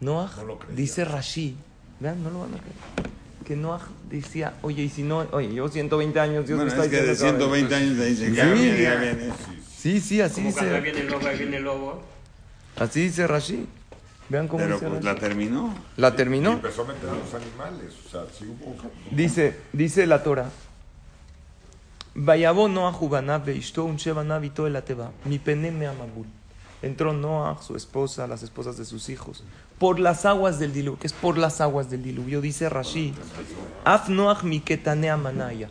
Noah 0.00 0.30
No 0.46 0.58
dice 0.74 1.04
Rashi, 1.04 1.56
vean, 2.00 2.22
no 2.22 2.30
lo 2.30 2.40
van 2.40 2.54
a 2.54 2.58
creer. 2.58 3.10
Que 3.44 3.56
Noah 3.56 3.80
decía, 4.08 4.54
oye, 4.62 4.82
y 4.84 4.88
si 4.88 5.02
no, 5.02 5.26
oye, 5.32 5.52
yo 5.54 5.68
120 5.68 6.20
años, 6.20 6.46
Dios 6.46 6.58
Bueno, 6.58 6.64
me 6.64 6.68
está 6.68 6.84
es 6.84 6.90
que 6.90 7.04
de 7.04 7.10
diciendo 7.10 7.50
va 7.50 7.56
a 7.56 7.58
120 7.58 7.74
años 7.74 7.98
le 7.98 8.06
dicen, 8.06 8.34
ya 8.34 8.46
viene, 8.46 8.82
ya 8.82 8.94
viene. 8.94 9.32
Sí, 9.80 10.00
sí, 10.00 10.20
así 10.20 10.36
Como 10.42 10.52
cuando 10.52 10.70
dice. 10.74 10.80
viene 10.82 11.00
el 11.00 11.06
lobo, 11.10 11.26
ahí 11.26 11.38
viene 11.38 11.56
el 11.56 11.62
lobo. 11.64 12.02
Así 12.76 13.00
dice 13.02 13.26
Rashi. 13.26 13.66
Vean 14.28 14.46
cómo 14.46 14.62
Pero 14.62 14.74
dice 14.74 14.86
pues 14.88 15.04
Rashi. 15.04 15.14
la 15.14 15.20
terminó. 15.20 15.74
La 15.96 16.08
Y 16.08 16.12
terminó. 16.12 16.52
empezó 16.52 16.82
a 16.82 16.86
meter 16.86 17.08
a 17.08 17.14
los 17.14 17.34
animales. 17.34 17.94
O 18.06 18.08
sea, 18.10 18.22
sí 18.36 18.44
hubo. 18.46 18.76
Dice, 19.10 19.56
dice 19.72 20.06
la 20.06 20.22
Torah. 20.22 20.50
Vayabó 22.14 22.68
Noah 22.68 22.92
Jubanab 22.92 23.44
Beishto 23.44 23.84
un 23.84 23.96
Shebanab 23.96 24.44
y 24.44 24.50
todo 24.50 24.66
el 24.66 24.76
Ateba. 24.76 25.12
Mi 25.24 25.38
pene 25.38 25.70
me 25.70 25.86
amabul. 25.86 26.26
Entró 26.82 27.12
Noah, 27.12 27.60
su 27.62 27.76
esposa, 27.76 28.26
las 28.26 28.42
esposas 28.42 28.76
de 28.78 28.84
sus 28.86 29.10
hijos, 29.10 29.44
por 29.78 30.00
las 30.00 30.24
aguas 30.24 30.58
del 30.58 30.72
diluvio. 30.72 30.98
que 30.98 31.06
es 31.06 31.12
por 31.12 31.36
las 31.38 31.60
aguas 31.60 31.90
del 31.90 32.02
diluvio? 32.02 32.40
Dice 32.40 32.68
Rashi. 32.68 33.14
Af 33.84 34.08
Noach 34.08 34.42
mi 34.42 34.60
ketane 34.60 35.10
amanaya. 35.10 35.68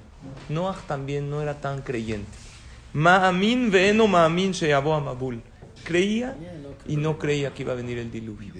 Noah 0.49 0.75
también 0.87 1.29
no 1.29 1.41
era 1.41 1.59
tan 1.61 1.81
creyente. 1.81 2.29
Ma'amin 2.93 3.69
ve'eno 3.71 4.07
ma'amin 4.07 4.51
sheyabo 4.53 4.93
amabul. 4.93 5.41
Creía 5.83 6.35
y 6.87 6.95
no 6.97 7.17
creía 7.17 7.53
que 7.53 7.63
iba 7.63 7.73
a 7.73 7.75
venir 7.75 7.97
el 7.97 8.11
diluvio. 8.11 8.53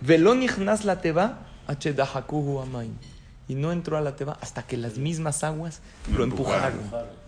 Veló 0.00 0.34
nichnas 0.34 0.84
la 0.84 1.00
teba 1.00 1.46
achedahakuhu 1.66 2.60
amain. 2.60 2.96
Y 3.48 3.54
no 3.54 3.72
entró 3.72 3.96
a 3.96 4.00
la 4.00 4.16
teba 4.16 4.38
hasta 4.40 4.62
que 4.62 4.76
las 4.76 4.96
mismas 4.96 5.42
aguas 5.44 5.80
lo 6.16 6.24
empujaron. 6.24 6.80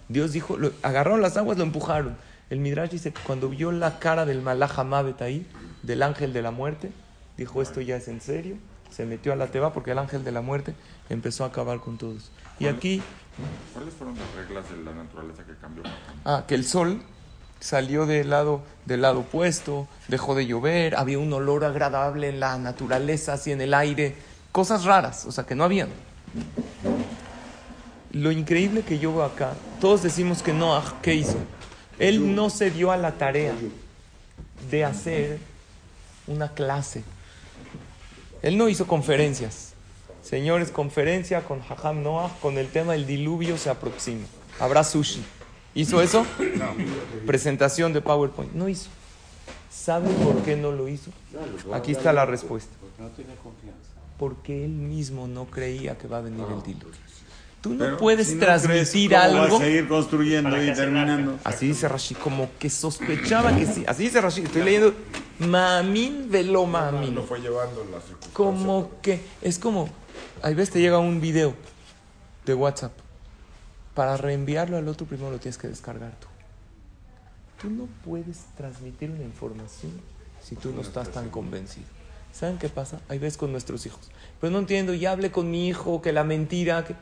Dios 0.09 0.33
dijo, 0.33 0.57
lo- 0.57 0.73
agarraron 0.83 1.21
las 1.21 1.37
aguas, 1.37 1.59
lo 1.59 1.65
empujaron. 1.65 2.17
El 2.49 2.61
Midrash 2.61 2.91
dice 2.91 3.13
que 3.13 3.21
cuando 3.23 3.49
vio 3.49 3.73
la 3.73 3.99
cara 3.99 4.25
del 4.25 4.41
Malach 4.43 4.79
Hamabet 4.79 5.21
ahí, 5.23 5.47
del 5.83 6.03
ángel 6.03 6.33
de 6.33 6.43
la 6.43 6.51
muerte, 6.51 6.91
dijo, 7.37 7.61
esto 7.63 7.81
ya 7.81 7.97
es 7.97 8.09
en 8.09 8.21
serio. 8.21 8.57
Se 8.91 9.05
metió 9.07 9.33
a 9.33 9.37
la 9.37 9.47
teba 9.49 9.73
porque 9.73 9.93
el 9.93 9.99
ángel 9.99 10.23
de 10.23 10.33
la 10.33 10.43
muerte 10.43 10.75
empezó 11.09 11.45
a 11.45 11.49
acabar 11.49 11.81
con 11.81 11.97
todos. 11.99 12.31
Y 12.63 12.69
aquí, 12.69 13.03
¿Cuáles 13.73 13.93
fueron 13.95 14.17
las 14.17 14.35
reglas 14.37 14.71
de 14.71 14.85
la 14.85 14.93
naturaleza 14.93 15.45
que 15.45 15.55
cambió? 15.57 15.83
ah, 16.25 16.45
que 16.47 16.55
el 16.55 16.65
sol 16.65 17.03
salió 17.59 18.07
del 18.07 18.31
lado, 18.31 18.63
del 18.87 19.03
lado 19.03 19.21
opuesto, 19.21 19.89
dejó 20.09 20.35
de 20.35 20.47
llover, 20.47 20.95
había 20.95 21.19
un 21.19 21.33
olor 21.33 21.65
agradable 21.65 22.29
en 22.29 22.39
la 22.39 22.57
naturaleza, 22.59 23.33
así 23.33 23.51
en 23.51 23.61
el 23.61 23.75
aire, 23.75 24.15
cosas 24.53 24.85
raras, 24.85 25.25
o 25.27 25.33
sea, 25.33 25.45
que 25.45 25.55
no 25.57 25.65
habían. 25.65 25.89
Lo 28.13 28.31
increíble 28.31 28.83
que 28.83 28.99
yo 28.99 29.13
veo 29.13 29.25
acá, 29.25 29.55
todos 29.81 30.03
decimos 30.03 30.43
que 30.43 30.53
Noah, 30.53 31.01
¿qué 31.03 31.15
hizo? 31.15 31.39
Él 31.99 32.35
no 32.37 32.49
se 32.51 32.71
dio 32.71 32.93
a 32.93 32.97
la 32.97 33.13
tarea 33.13 33.55
de 34.71 34.85
hacer 34.85 35.39
una 36.27 36.49
clase. 36.49 37.03
Él 38.43 38.57
no 38.57 38.69
hizo 38.69 38.87
conferencias. 38.87 39.72
Señores, 40.23 40.71
conferencia 40.71 41.43
con 41.43 41.61
Jajam 41.61 42.03
Noah 42.03 42.31
con 42.41 42.59
el 42.59 42.69
tema 42.69 42.93
del 42.93 43.07
diluvio 43.07 43.59
se 43.59 43.71
aproxima. 43.71 44.25
Habrá 44.61 44.85
sushi. 44.85 45.23
¿Hizo 45.75 46.01
eso? 46.01 46.27
Presentación 47.27 47.93
de 47.93 48.01
PowerPoint. 48.01 48.53
No 48.53 48.69
hizo. 48.69 48.89
¿Saben 49.71 50.13
por 50.17 50.43
qué 50.43 50.55
no 50.57 50.71
lo 50.71 50.87
hizo? 50.87 51.11
Aquí 51.73 51.93
está 51.93 52.13
la 52.13 52.27
respuesta. 52.27 52.73
Porque 54.19 54.65
él 54.65 54.71
mismo 54.71 55.27
no 55.27 55.47
creía 55.47 55.99
que 55.99 56.07
va 56.07 56.19
a 56.19 56.21
venir 56.21 56.45
el 56.55 56.63
diluvio. 56.63 57.03
Tú 57.63 57.71
no 57.71 57.79
Pero 57.79 57.97
puedes 57.97 58.27
si 58.27 58.35
no 58.35 58.41
transmitir 58.41 59.11
crees, 59.11 59.29
¿cómo 59.29 59.43
algo. 59.43 59.57
a 59.57 59.61
seguir 59.61 59.89
construyendo 59.89 60.63
y 60.63 60.75
terminando. 60.75 61.39
Así 61.45 61.69
dice 61.69 61.89
Rashi, 61.89 62.17
como 62.17 62.51
que 62.59 62.69
sospechaba 62.69 63.57
que 63.57 63.67
sí. 63.67 63.85
Así 63.87 64.03
dice 64.05 64.21
Rashi, 64.21 64.43
estoy 64.43 64.63
leyendo. 64.63 64.93
Mamin 65.39 66.29
velo 66.29 66.67
mamin. 66.67 67.15
Lo 67.15 67.23
fue 67.23 67.41
llevando 67.41 67.85
la 67.85 68.01
circunstancia. 68.01 68.33
Como 68.33 68.91
que, 69.01 69.21
es 69.41 69.61
como, 69.61 69.89
hay 70.43 70.55
veces 70.55 70.75
te 70.75 70.81
llega 70.81 70.99
un 70.99 71.21
video 71.21 71.55
de 72.45 72.55
WhatsApp. 72.55 72.93
Para 73.95 74.17
reenviarlo 74.17 74.77
al 74.77 74.89
otro, 74.89 75.07
primero 75.07 75.31
lo 75.31 75.39
tienes 75.39 75.59
que 75.59 75.69
descargar 75.69 76.13
tú. 76.19 76.27
tú 77.61 77.71
no 77.71 77.87
puedes 78.05 78.47
transmitir 78.57 79.11
una 79.11 79.23
información 79.23 79.93
si 80.43 80.57
tú 80.57 80.73
no 80.73 80.81
estás 80.81 81.11
tan 81.11 81.31
convencido. 81.31 81.87
¿Saben 82.33 82.59
qué 82.59 82.69
pasa? 82.69 83.01
Hay 83.09 83.19
veces 83.19 83.37
con 83.37 83.53
nuestros 83.53 83.85
hijos. 83.87 84.11
Pero 84.41 84.51
no 84.51 84.59
entiendo, 84.59 84.95
ya 84.95 85.13
hablé 85.13 85.31
con 85.31 85.51
mi 85.51 85.69
hijo, 85.69 86.01
que 86.01 86.13
la 86.13 86.25
mentira, 86.25 86.85
que... 86.85 86.95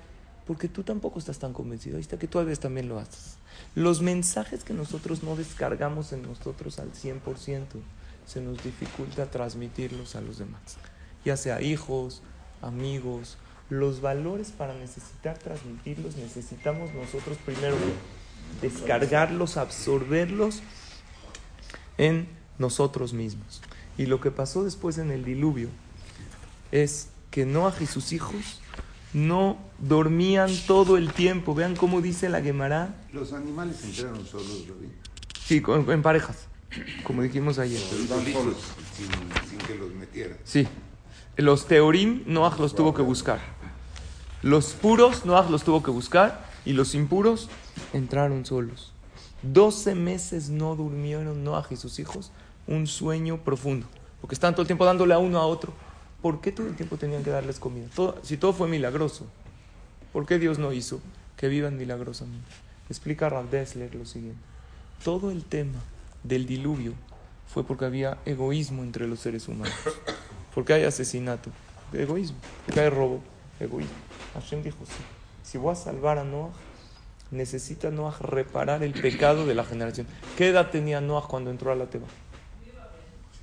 porque 0.47 0.69
tú 0.69 0.83
tampoco 0.83 1.19
estás 1.21 1.39
tan 1.39 1.53
convencido. 1.53 1.97
Ahí 1.97 2.03
está 2.03 2.19
que 2.19 2.27
tú 2.27 2.39
a 2.41 2.45
veces 2.45 2.61
también 2.61 2.89
lo 2.89 2.99
haces. 2.99 3.37
Los 3.75 4.03
mensajes 4.03 4.65
que 4.65 4.75
nosotros 4.75 5.23
no 5.23 5.37
descargamos 5.37 6.13
en 6.13 6.23
nosotros 6.23 6.81
al 6.81 6.93
100%, 6.93 7.21
se 8.27 8.41
nos 8.41 8.63
dificulta 8.63 9.31
transmitirlos 9.31 10.17
a 10.17 10.21
los 10.21 10.39
demás. 10.39 10.77
Ya 11.25 11.37
sea 11.37 11.63
hijos, 11.63 12.23
amigos, 12.63 13.37
los 13.69 14.01
valores 14.01 14.51
para 14.51 14.75
necesitar 14.75 15.39
transmitirlos 15.39 16.17
necesitamos 16.17 16.93
nosotros 16.95 17.39
primero 17.45 17.77
descargarlos, 18.61 19.57
absorberlos 19.57 20.61
en 21.99 22.29
nosotros 22.59 23.13
mismos. 23.13 23.63
Y 23.97 24.07
lo 24.07 24.21
que 24.21 24.31
pasó 24.31 24.65
después 24.65 24.99
en 24.99 25.11
el 25.11 25.25
diluvio 25.25 25.69
es 26.73 27.09
que 27.31 27.47
Noah 27.47 27.75
y 27.81 27.87
sus 27.87 28.13
hijos 28.13 28.61
no 29.13 29.59
dormían 29.79 30.51
todo 30.67 30.97
el 30.97 31.13
tiempo. 31.13 31.55
Vean 31.55 31.77
cómo 31.77 32.01
dice 32.01 32.29
la 32.29 32.41
Gemara. 32.43 32.95
Los 33.13 33.33
animales 33.33 33.83
entraron 33.85 34.27
solos, 34.27 34.67
Rabí. 34.69 34.89
Sí, 35.45 35.61
con- 35.61 35.91
en 35.91 36.03
parejas, 36.03 36.47
como 37.05 37.23
dijimos 37.23 37.59
ayer. 37.59 37.81
Solitos, 37.81 38.57
sin, 38.97 39.07
sin 39.49 39.59
que 39.67 39.75
los 39.75 39.93
metieran. 39.95 40.39
Sí. 40.45 40.67
Los 41.41 41.67
teorim, 41.67 42.23
Noah 42.27 42.57
los 42.59 42.75
tuvo 42.75 42.93
que 42.95 43.03
buscar. 43.03 43.41
Los 44.43 44.73
puros, 44.73 45.25
Noah 45.25 45.49
los 45.51 45.65
tuvo 45.65 45.83
que 45.83 45.91
buscar. 45.91 46.49
Y 46.65 46.73
los 46.75 46.95
impuros 46.95 47.49
entraron 47.95 48.45
solos. 48.45 48.93
Doce 49.43 49.95
meses 49.95 50.51
no 50.51 50.77
durmieron 50.77 51.43
Noah 51.45 51.67
y 51.71 51.77
sus 51.77 51.99
hijos 51.99 52.31
un 52.67 52.87
sueño 52.87 53.39
profundo. 53.39 53.87
Porque 54.21 54.35
están 54.35 54.53
todo 54.55 54.63
el 54.63 54.67
tiempo 54.69 54.85
dándole 54.85 55.15
a 55.15 55.19
uno 55.19 55.39
a 55.39 55.47
otro. 55.47 55.73
¿Por 56.21 56.43
qué 56.43 56.53
todo 56.53 56.67
el 56.67 56.77
tiempo 56.77 56.99
tenían 56.99 57.25
que 57.25 57.31
darles 57.31 57.59
comida? 57.59 57.87
Todo- 57.95 58.19
si 58.23 58.37
todo 58.37 58.53
fue 58.53 58.69
milagroso, 58.69 59.27
¿por 60.13 60.27
qué 60.27 60.39
Dios 60.39 60.59
no 60.59 60.73
hizo 60.75 61.01
que 61.39 61.49
vivan 61.49 61.79
milagrosamente? 61.79 62.47
Explica 62.91 63.31
Rav 63.31 63.49
Dessler 63.49 63.95
lo 63.95 64.05
siguiente. 64.05 64.39
Todo 65.03 65.31
el 65.31 65.45
tema 65.45 65.79
del 66.23 66.45
diluvio 66.45 66.93
fue 67.47 67.65
porque 67.65 67.87
había 67.87 68.19
egoísmo 68.27 68.83
entre 68.83 69.09
los 69.09 69.21
seres 69.21 69.49
humanos. 69.49 69.73
Porque 70.55 70.73
hay 70.75 70.85
asesinato, 70.85 71.51
egoísmo. 71.93 72.39
Porque 72.67 72.81
hay 72.81 72.89
robo, 72.89 73.21
egoísmo. 73.59 73.95
Hashem 74.35 74.63
dijo, 74.63 74.79
sí, 74.85 75.03
si 75.43 75.59
voy 75.59 75.73
a 75.73 75.77
salvar 75.77 76.19
a 76.19 76.25
Noah, 76.25 76.51
necesita 77.31 77.91
Noah 77.91 78.17
reparar 78.21 78.83
el 78.83 78.93
pecado 78.93 79.47
de 79.47 79.55
la 79.55 79.65
generación. 79.65 80.07
¿Qué 80.37 80.49
edad 80.49 80.71
tenía 80.71 81.01
Noah 81.01 81.27
cuando 81.29 81.51
entró 81.51 81.73
a 81.73 81.77
la 81.77 81.87
Teba? 81.87 82.07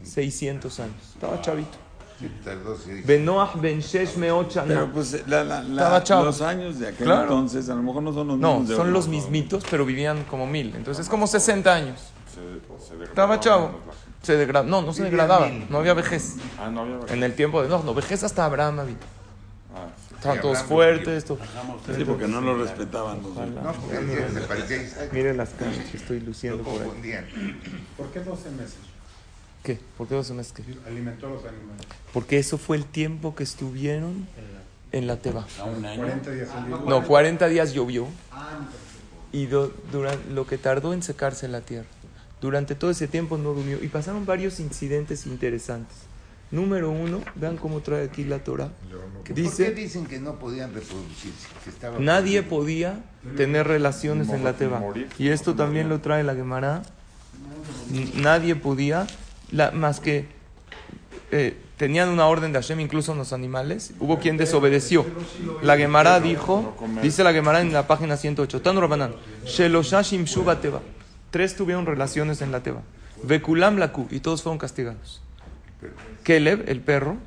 600 0.03 0.79
años. 0.79 0.95
Estaba 1.13 1.41
chavito. 1.41 1.77
Seis- 2.19 3.05
Ben 3.05 3.79
Shesh. 3.79 4.15
Pero 4.17 4.91
pues 4.91 5.27
la- 5.27 5.43
la- 5.43 5.61
la- 5.61 5.69
Estaba 5.83 6.03
chavo. 6.03 6.25
los 6.25 6.41
años 6.41 6.79
de 6.79 6.87
aquel 6.87 7.05
Claro. 7.05 7.21
entonces 7.23 7.69
a 7.69 7.75
lo 7.75 7.83
mejor 7.83 8.01
no 8.03 8.11
son 8.13 8.27
los 8.27 8.37
No, 8.39 8.49
mismos 8.53 8.69
de 8.69 8.75
son 8.75 8.91
los 8.93 9.05
¿no? 9.05 9.11
mismitos, 9.11 9.63
pero 9.69 9.85
vivían 9.85 10.23
como 10.23 10.47
mil. 10.47 10.73
Entonces 10.75 11.05
es 11.05 11.09
como 11.09 11.27
60 11.27 11.73
años. 11.73 11.99
Se- 12.33 12.35
se 12.83 12.93
degradaba 12.93 13.35
Estaba 13.35 13.39
chavo. 13.39 13.71
Se 14.27 14.35
degra- 14.37 14.65
No, 14.65 14.81
no 14.81 14.91
se 14.91 15.03
degradaba. 15.03 15.49
No 15.69 15.77
había 15.77 15.93
vejez. 15.93 16.35
Ah, 16.59 16.69
no 16.69 16.81
había 16.81 16.97
En 17.13 17.23
el 17.23 17.33
tiempo 17.33 17.61
de 17.63 17.69
Noah, 17.69 17.81
no, 17.85 17.93
vejez 17.93 18.25
hasta 18.25 18.43
Abraham 18.43 18.81
había. 18.81 18.95
Ah, 19.73 19.87
sí. 20.09 20.15
Estaban 20.15 20.41
todos 20.41 20.57
fuertes. 20.63 21.23
todo. 21.23 21.37
Sí, 21.95 22.03
porque 22.03 22.27
no 22.27 22.41
lo 22.41 22.57
respetaban. 22.57 23.21
No, 23.23 23.71
porque 23.71 23.99
decían, 23.99 24.33
se 24.33 24.41
parecía. 24.41 25.09
Miren 25.13 25.37
las 25.37 25.49
caras 25.51 25.77
que 25.89 25.95
estoy 25.95 26.19
luciendo 26.19 26.61
por 26.61 26.73
ahí. 26.73 26.79
confundían. 26.79 27.25
¿Por 27.95 28.07
qué 28.11 28.19
12 28.19 28.49
meses? 28.49 28.75
¿Qué? 29.63 29.79
¿Por 29.97 30.07
qué 30.09 30.15
dos 30.15 30.29
meses 30.31 30.51
qué? 30.51 30.63
Alimentó 30.85 31.27
a 31.27 31.29
los 31.29 31.45
animales. 31.45 31.85
Porque 32.11 32.37
eso 32.37 32.57
fue 32.57 32.75
el 32.75 32.83
tiempo 32.83 33.33
que 33.33 33.43
estuvieron 33.43 34.27
en 34.91 35.07
la 35.07 35.15
Teba. 35.17 35.45
40 35.57 36.31
días 36.31 36.49
al 36.49 36.67
día. 36.67 36.77
No, 36.85 37.03
40 37.07 37.47
días 37.47 37.71
llovió. 37.73 38.07
Y 39.31 39.45
do- 39.45 39.73
durante 39.91 40.31
lo 40.33 40.45
que 40.47 40.57
tardó 40.57 40.93
en 40.93 41.01
secarse 41.01 41.47
la 41.47 41.61
tierra. 41.61 41.87
Durante 42.41 42.75
todo 42.75 42.91
ese 42.91 43.07
tiempo 43.07 43.37
no 43.37 43.53
durmió. 43.53 43.83
Y 43.83 43.87
pasaron 43.87 44.25
varios 44.25 44.59
incidentes 44.59 45.25
interesantes. 45.25 45.95
Número 46.49 46.89
uno, 46.89 47.21
vean 47.35 47.57
cómo 47.57 47.81
trae 47.81 48.05
aquí 48.05 48.23
la 48.23 48.39
Torah. 48.39 48.69
Que 48.89 48.95
¿Por 48.95 49.23
qué 49.23 49.33
dice, 49.33 49.71
dicen 49.71 50.05
que 50.05 50.19
no 50.19 50.35
podían 50.39 50.73
reproducirse? 50.73 51.47
Que 51.63 51.69
estaba 51.71 51.99
nadie 51.99 52.41
podía 52.43 53.03
tener 53.35 53.67
relaciones 53.67 54.29
en 54.29 54.43
la 54.45 54.53
Teba. 54.53 54.81
Y 55.19 55.27
esto 55.29 55.55
también 55.55 55.89
lo 55.89 55.99
trae 55.99 56.23
la 56.23 56.35
Gemara. 56.35 56.83
Nadie 58.15 58.55
podía, 58.55 59.07
la- 59.51 59.71
más 59.71 59.99
que 59.99 60.27
eh, 61.31 61.57
tenían 61.77 62.07
una 62.09 62.27
orden 62.27 62.53
de 62.53 62.59
Hashem, 62.59 62.79
incluso 62.79 63.13
los 63.13 63.33
animales. 63.33 63.91
Hubo 63.99 64.19
quien 64.19 64.37
desobedeció. 64.37 65.05
La 65.61 65.75
Gemara 65.77 66.19
dijo, 66.21 66.75
dice 67.01 67.23
la 67.25 67.33
Gemara 67.33 67.59
en 67.61 67.73
la 67.73 67.87
página 67.87 68.15
108, 68.15 68.61
Tanu 68.61 68.79
Rabanan, 68.79 69.13
Sheloshashim 69.45 70.23
Shuba 70.23 70.61
Teba. 70.61 70.81
Tres 71.31 71.55
tuvieron 71.55 71.85
relaciones 71.85 72.41
en 72.41 72.51
la 72.51 72.61
Teba. 72.61 72.81
Vekulam 73.23 73.77
Laku, 73.77 74.07
y 74.11 74.19
todos 74.19 74.43
fueron 74.43 74.57
castigados. 74.59 75.21
Keleb, 76.23 76.69
el 76.69 76.81
perro. 76.81 77.17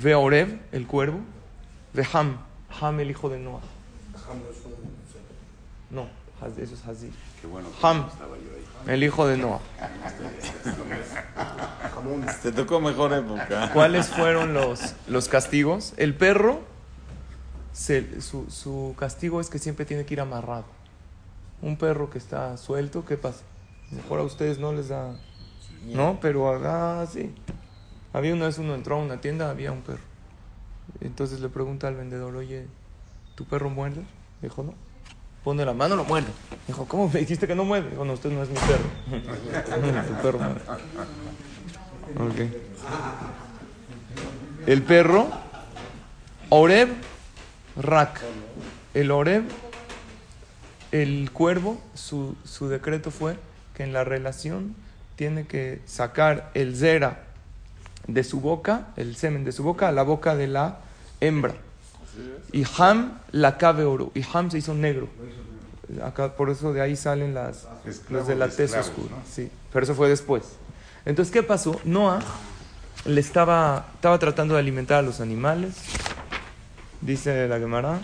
Veorev, 0.00 0.60
el 0.72 0.86
cuervo. 0.86 1.20
Veham, 1.92 2.38
Ham, 2.80 3.00
el 3.00 3.10
hijo 3.10 3.28
de 3.28 3.38
Noah. 3.40 3.60
No, 5.90 6.08
eso 6.62 6.74
es 6.74 6.86
Hazir. 6.86 7.10
Ham, 7.82 8.06
el 8.86 9.02
hijo 9.02 9.26
de 9.26 9.36
Noah. 9.36 9.60
Te 12.42 12.52
tocó 12.52 12.80
mejor 12.80 13.12
época. 13.12 13.70
¿Cuáles 13.72 14.08
fueron 14.08 14.54
los, 14.54 14.94
los 15.08 15.28
castigos? 15.28 15.92
El 15.96 16.14
perro, 16.14 16.60
se- 17.72 18.20
su, 18.20 18.48
su 18.50 18.94
castigo 18.98 19.40
es 19.40 19.50
que 19.50 19.58
siempre 19.58 19.84
tiene 19.84 20.04
que 20.04 20.14
ir 20.14 20.20
amarrado. 20.20 20.64
Un 21.62 21.76
perro 21.76 22.10
que 22.10 22.18
está 22.18 22.56
suelto, 22.56 23.04
¿qué 23.04 23.16
pasa? 23.16 23.42
Mejor 23.90 24.20
a 24.20 24.22
ustedes 24.22 24.58
no 24.58 24.72
les 24.72 24.88
da... 24.88 25.16
No, 25.84 26.18
pero 26.20 26.48
acá 26.48 27.06
sí. 27.06 27.34
Había 28.12 28.34
una 28.34 28.46
vez 28.46 28.58
uno 28.58 28.74
entró 28.74 28.96
a 28.96 28.98
una 28.98 29.20
tienda, 29.20 29.50
había 29.50 29.72
un 29.72 29.82
perro. 29.82 30.02
Entonces 31.00 31.40
le 31.40 31.48
pregunta 31.48 31.88
al 31.88 31.96
vendedor, 31.96 32.34
oye, 32.36 32.66
¿tu 33.34 33.44
perro 33.44 33.70
muerde? 33.70 34.02
Dijo, 34.42 34.62
no. 34.62 34.74
Pone 35.44 35.64
la 35.64 35.72
mano, 35.72 35.96
lo 35.96 36.04
muerde. 36.04 36.28
Dijo, 36.66 36.86
¿cómo 36.86 37.08
me 37.08 37.20
dijiste 37.20 37.46
que 37.46 37.54
no 37.54 37.64
muerde? 37.64 37.90
Dijo, 37.90 38.04
no, 38.04 38.12
usted 38.12 38.30
no 38.30 38.42
es 38.42 38.48
mi 38.50 38.56
perro. 38.56 40.04
tu 40.06 40.22
perro 40.22 40.38
muerde. 40.38 40.60
Ok. 42.18 42.40
El 44.66 44.82
perro, 44.82 45.28
Oreb, 46.50 46.90
Rak. 47.76 48.20
El 48.92 49.10
Oreb, 49.10 49.44
el 50.92 51.30
cuervo, 51.32 51.80
su, 51.94 52.36
su 52.44 52.68
decreto 52.68 53.10
fue 53.10 53.36
que 53.74 53.84
en 53.84 53.92
la 53.92 54.04
relación 54.04 54.74
tiene 55.16 55.46
que 55.46 55.80
sacar 55.86 56.50
el 56.54 56.76
zera 56.76 57.24
de 58.06 58.24
su 58.24 58.40
boca, 58.40 58.88
el 58.96 59.16
semen 59.16 59.44
de 59.44 59.52
su 59.52 59.62
boca, 59.62 59.88
a 59.88 59.92
la 59.92 60.02
boca 60.02 60.34
de 60.34 60.48
la 60.48 60.80
hembra. 61.20 61.54
Y 62.52 62.64
Ham 62.78 63.18
la 63.30 63.56
cabe 63.58 63.84
oro. 63.84 64.10
Y 64.14 64.24
Ham 64.32 64.50
se 64.50 64.58
hizo 64.58 64.74
negro. 64.74 65.08
Acá, 66.04 66.36
por 66.36 66.50
eso 66.50 66.72
de 66.72 66.80
ahí 66.80 66.96
salen 66.96 67.34
las, 67.34 67.66
los 68.08 68.26
de 68.26 68.36
la 68.36 68.48
tez 68.48 68.74
oscura. 68.74 69.10
¿no? 69.10 69.22
Sí, 69.30 69.50
pero 69.72 69.84
eso 69.84 69.94
fue 69.94 70.08
después. 70.08 70.44
Entonces, 71.04 71.32
¿qué 71.32 71.42
pasó? 71.42 71.80
Noah 71.84 72.20
le 73.04 73.20
estaba, 73.20 73.88
estaba 73.94 74.18
tratando 74.18 74.54
de 74.54 74.60
alimentar 74.60 74.98
a 74.98 75.02
los 75.02 75.20
animales. 75.20 75.74
Dice 77.00 77.48
la 77.48 77.58
Gemara. 77.58 77.98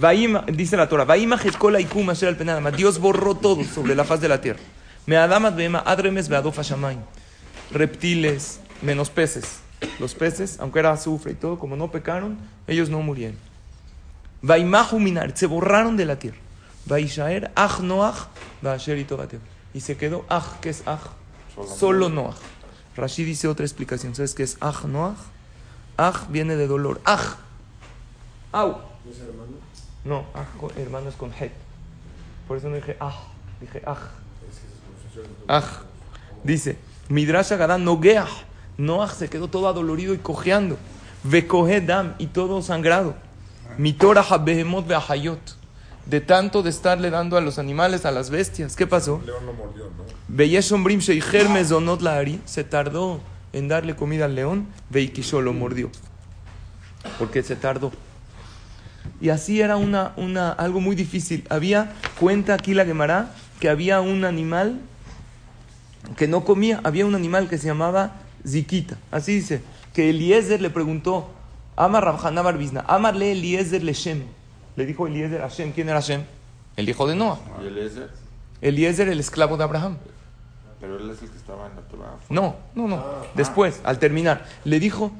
Vaima- 0.00 0.46
dice 0.46 0.78
la 0.78 0.88
Torah, 0.88 1.06
Jetkola 1.38 1.78
y 1.78 1.84
Kuma 1.84 2.14
al 2.14 2.36
Penadama. 2.36 2.70
Dios 2.70 2.98
borró 2.98 3.34
todo 3.34 3.62
sobre 3.64 3.94
la 3.94 4.04
faz 4.04 4.20
de 4.20 4.28
la 4.28 4.40
tierra. 4.40 4.60
Me 5.04 5.16
adamat 5.18 5.54
beema 5.54 5.82
adremes 5.84 6.28
beadofa. 6.28 6.62
Reptiles, 7.70 8.60
menos 8.80 9.10
peces. 9.10 9.60
Los 9.98 10.14
peces, 10.14 10.58
aunque 10.58 10.78
era 10.78 10.92
azufre 10.92 11.32
y 11.32 11.34
todo, 11.34 11.58
como 11.58 11.76
no 11.76 11.90
pecaron, 11.90 12.38
ellos 12.66 12.88
no 12.88 13.00
murieron. 13.02 13.36
Vaimahu 14.40 14.98
minar, 14.98 15.36
se 15.36 15.46
borraron 15.46 15.98
de 15.98 16.06
la 16.06 16.16
tierra. 16.18 16.38
Vaishaer 16.86 17.50
ach 17.54 17.80
noach 17.80 18.28
vaasher 18.62 19.04
batev. 19.06 19.40
Y 19.74 19.80
se 19.80 19.98
quedó 19.98 20.24
ach, 20.30 20.60
que 20.60 20.70
es 20.70 20.82
ach, 20.86 21.00
solo 21.78 22.08
noach. 22.08 22.36
Rashi 22.96 23.24
dice 23.24 23.48
otra 23.48 23.66
explicación. 23.66 24.14
¿Sabes 24.14 24.34
qué 24.34 24.44
es 24.44 24.56
ach 24.60 24.84
noach? 24.84 25.18
Ach 25.98 26.26
viene 26.30 26.56
de 26.56 26.66
dolor. 26.66 27.02
Ach. 27.04 27.36
Au. 28.52 28.78
No, 30.04 30.24
ach, 30.34 30.46
con- 30.58 30.70
hermano 30.76 31.08
es 31.08 31.14
con 31.16 31.32
het. 31.32 31.52
Por 32.48 32.56
eso 32.56 32.68
no 32.68 32.76
dije 32.76 32.96
ah, 33.00 33.16
dije 33.60 33.82
aj. 33.86 33.98
Aj. 35.48 35.64
Dice, 36.44 36.78
Midrash 37.08 37.52
Agadán 37.52 37.84
nogeah. 37.84 38.28
Noach 38.78 39.12
se 39.12 39.28
quedó 39.28 39.48
todo 39.48 39.68
adolorido 39.68 40.14
y 40.14 40.18
cojeando. 40.18 40.78
Vekohe 41.22 41.80
dam 41.80 42.14
y 42.18 42.28
todo 42.28 42.62
sangrado. 42.62 43.14
Mitora 43.76 44.22
habehemot 44.22 44.86
beahayot. 44.86 45.56
de 46.06 46.20
tanto 46.20 46.62
de 46.62 46.70
estarle 46.70 47.10
dando 47.10 47.36
a 47.36 47.40
los 47.40 47.58
animales, 47.58 48.04
a 48.04 48.10
las 48.10 48.30
bestias. 48.30 48.74
¿Qué 48.74 48.86
pasó? 48.86 49.20
León 49.24 49.46
lo 49.46 49.52
mordió, 49.52 49.84
¿no? 49.84 50.04
Se 52.46 52.64
tardó 52.64 53.20
en 53.52 53.68
darle 53.68 53.94
comida 53.94 54.24
al 54.24 54.34
león, 54.34 54.66
Veikisho 54.88 55.40
lo 55.40 55.52
mordió. 55.52 55.90
Porque 57.18 57.42
se 57.42 57.54
tardó. 57.54 57.92
Y 59.20 59.28
así 59.28 59.60
era 59.60 59.76
una, 59.76 60.12
una, 60.16 60.50
algo 60.52 60.80
muy 60.80 60.96
difícil. 60.96 61.44
Había, 61.50 61.92
cuenta 62.18 62.54
aquí 62.54 62.74
la 62.74 62.84
Gemara, 62.84 63.34
que 63.60 63.68
había 63.68 64.00
un 64.00 64.24
animal 64.24 64.80
que 66.16 66.26
no 66.26 66.44
comía, 66.44 66.80
había 66.84 67.06
un 67.06 67.14
animal 67.14 67.48
que 67.48 67.58
se 67.58 67.66
llamaba 67.66 68.12
Ziquita. 68.46 68.96
Así 69.10 69.34
dice, 69.34 69.62
que 69.92 70.10
Eliezer 70.10 70.60
le 70.60 70.70
preguntó, 70.70 71.30
Amar 71.76 72.04
Rabhaná 72.04 72.42
Barbizna, 72.42 72.84
Amarle 72.86 73.32
Eliezer 73.32 73.82
le 73.82 73.92
Shem. 73.92 74.22
Le 74.76 74.86
dijo 74.86 75.06
Eliezer 75.06 75.42
a 75.42 75.48
Shem, 75.48 75.72
¿quién 75.72 75.88
era 75.88 76.00
Shem? 76.00 76.22
El 76.76 76.88
hijo 76.88 77.06
de 77.06 77.14
Noah. 77.14 77.38
¿Y 77.62 77.66
Eliezer? 77.66 78.10
Eliezer, 78.62 79.08
el 79.08 79.20
esclavo 79.20 79.56
de 79.56 79.64
Abraham. 79.64 79.96
Pero 80.80 80.98
él 80.98 81.10
es 81.10 81.22
el 81.22 81.30
que 81.30 81.36
estaba 81.36 81.66
en 81.66 81.76
la 81.76 81.82
Torah. 81.82 82.16
No, 82.30 82.56
no, 82.74 82.88
no. 82.88 83.04
Después, 83.34 83.80
al 83.84 83.98
terminar, 83.98 84.46
le 84.64 84.80
dijo, 84.80 85.12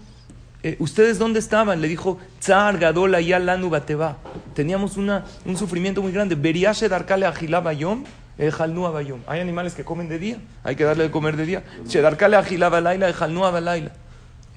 eh, 0.63 0.77
¿ustedes 0.79 1.19
dónde 1.19 1.39
estaban? 1.39 1.81
Le 1.81 1.89
dijo, 1.89 2.19
Tsar 2.39 2.79
Gadola 2.79 3.21
ya 3.21 3.39
lanu 3.39 3.71
bateba. 3.71 4.19
Teníamos 4.55 4.97
una, 4.97 5.25
un 5.45 5.57
sufrimiento 5.57 6.03
muy 6.03 6.13
grande. 6.13 6.35
Beriashe 6.35 6.89
darkale 6.89 7.27
agilaba 7.27 7.73
yom, 7.73 8.05
ejalnua 8.39 8.91
bayom. 8.91 9.21
Hay 9.27 9.41
animales 9.41 9.75
que 9.75 9.85
comen 9.85 10.09
de 10.09 10.19
día, 10.19 10.37
hay 10.65 10.77
que 10.77 10.85
darle 10.85 11.05
de 11.05 11.11
comer 11.11 11.37
de 11.37 11.47
día. 11.47 11.63
Shedarkale 11.87 12.37
agilaba 12.37 12.81
laila, 12.81 13.09
ejalnua 13.09 13.51
balaila. 13.51 13.93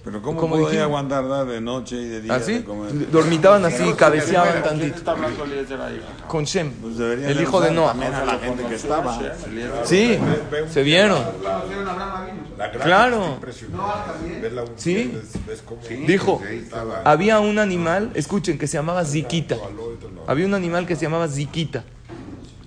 Pero 0.04 0.22
¿cómo 0.22 0.38
Como 0.40 0.56
podía 0.56 0.68
dijimos. 0.70 0.86
aguantar 0.88 1.30
dar 1.30 1.46
de 1.46 1.62
noche 1.62 1.96
y 1.96 2.06
de 2.10 2.22
día? 2.22 2.36
¿Así? 2.36 2.54
de 2.56 2.64
comer? 2.66 3.10
Dormitaban 3.10 3.64
así, 3.64 3.94
cabeceaban 3.94 4.52
¿Quién 4.52 4.64
tantito. 4.64 4.96
está 4.98 5.12
hablando 5.12 5.44
Eliezer 5.46 5.80
ahí? 5.80 6.02
Con 6.28 6.44
Shem, 6.44 6.72
Pues 6.74 7.00
el 7.00 7.38
de 7.38 7.42
hijo 7.42 7.62
de 7.62 7.72
Noah. 7.72 7.92
También 7.92 8.14
a 8.14 8.26
la 8.26 8.38
gente 8.40 8.64
que 8.66 8.76
estaba. 8.76 9.18
Sí, 9.86 10.20
se 10.70 10.84
vieron. 10.84 11.24
La 12.58 12.72
Claro. 12.72 13.40
Sí. 14.76 15.18
Dijo, 16.06 16.42
había 17.06 17.40
un 17.40 17.60
animal, 17.60 18.12
escuchen, 18.14 18.58
que 18.58 18.68
se 18.68 18.78
llamaba 18.78 19.06
Ziquita. 19.06 19.56
de 19.56 19.62
Había 20.28 20.46
un 20.46 20.54
animal 20.54 20.86
que 20.86 20.96
se 20.98 21.04
llamaba 21.04 21.28
Ziquita. 21.30 21.84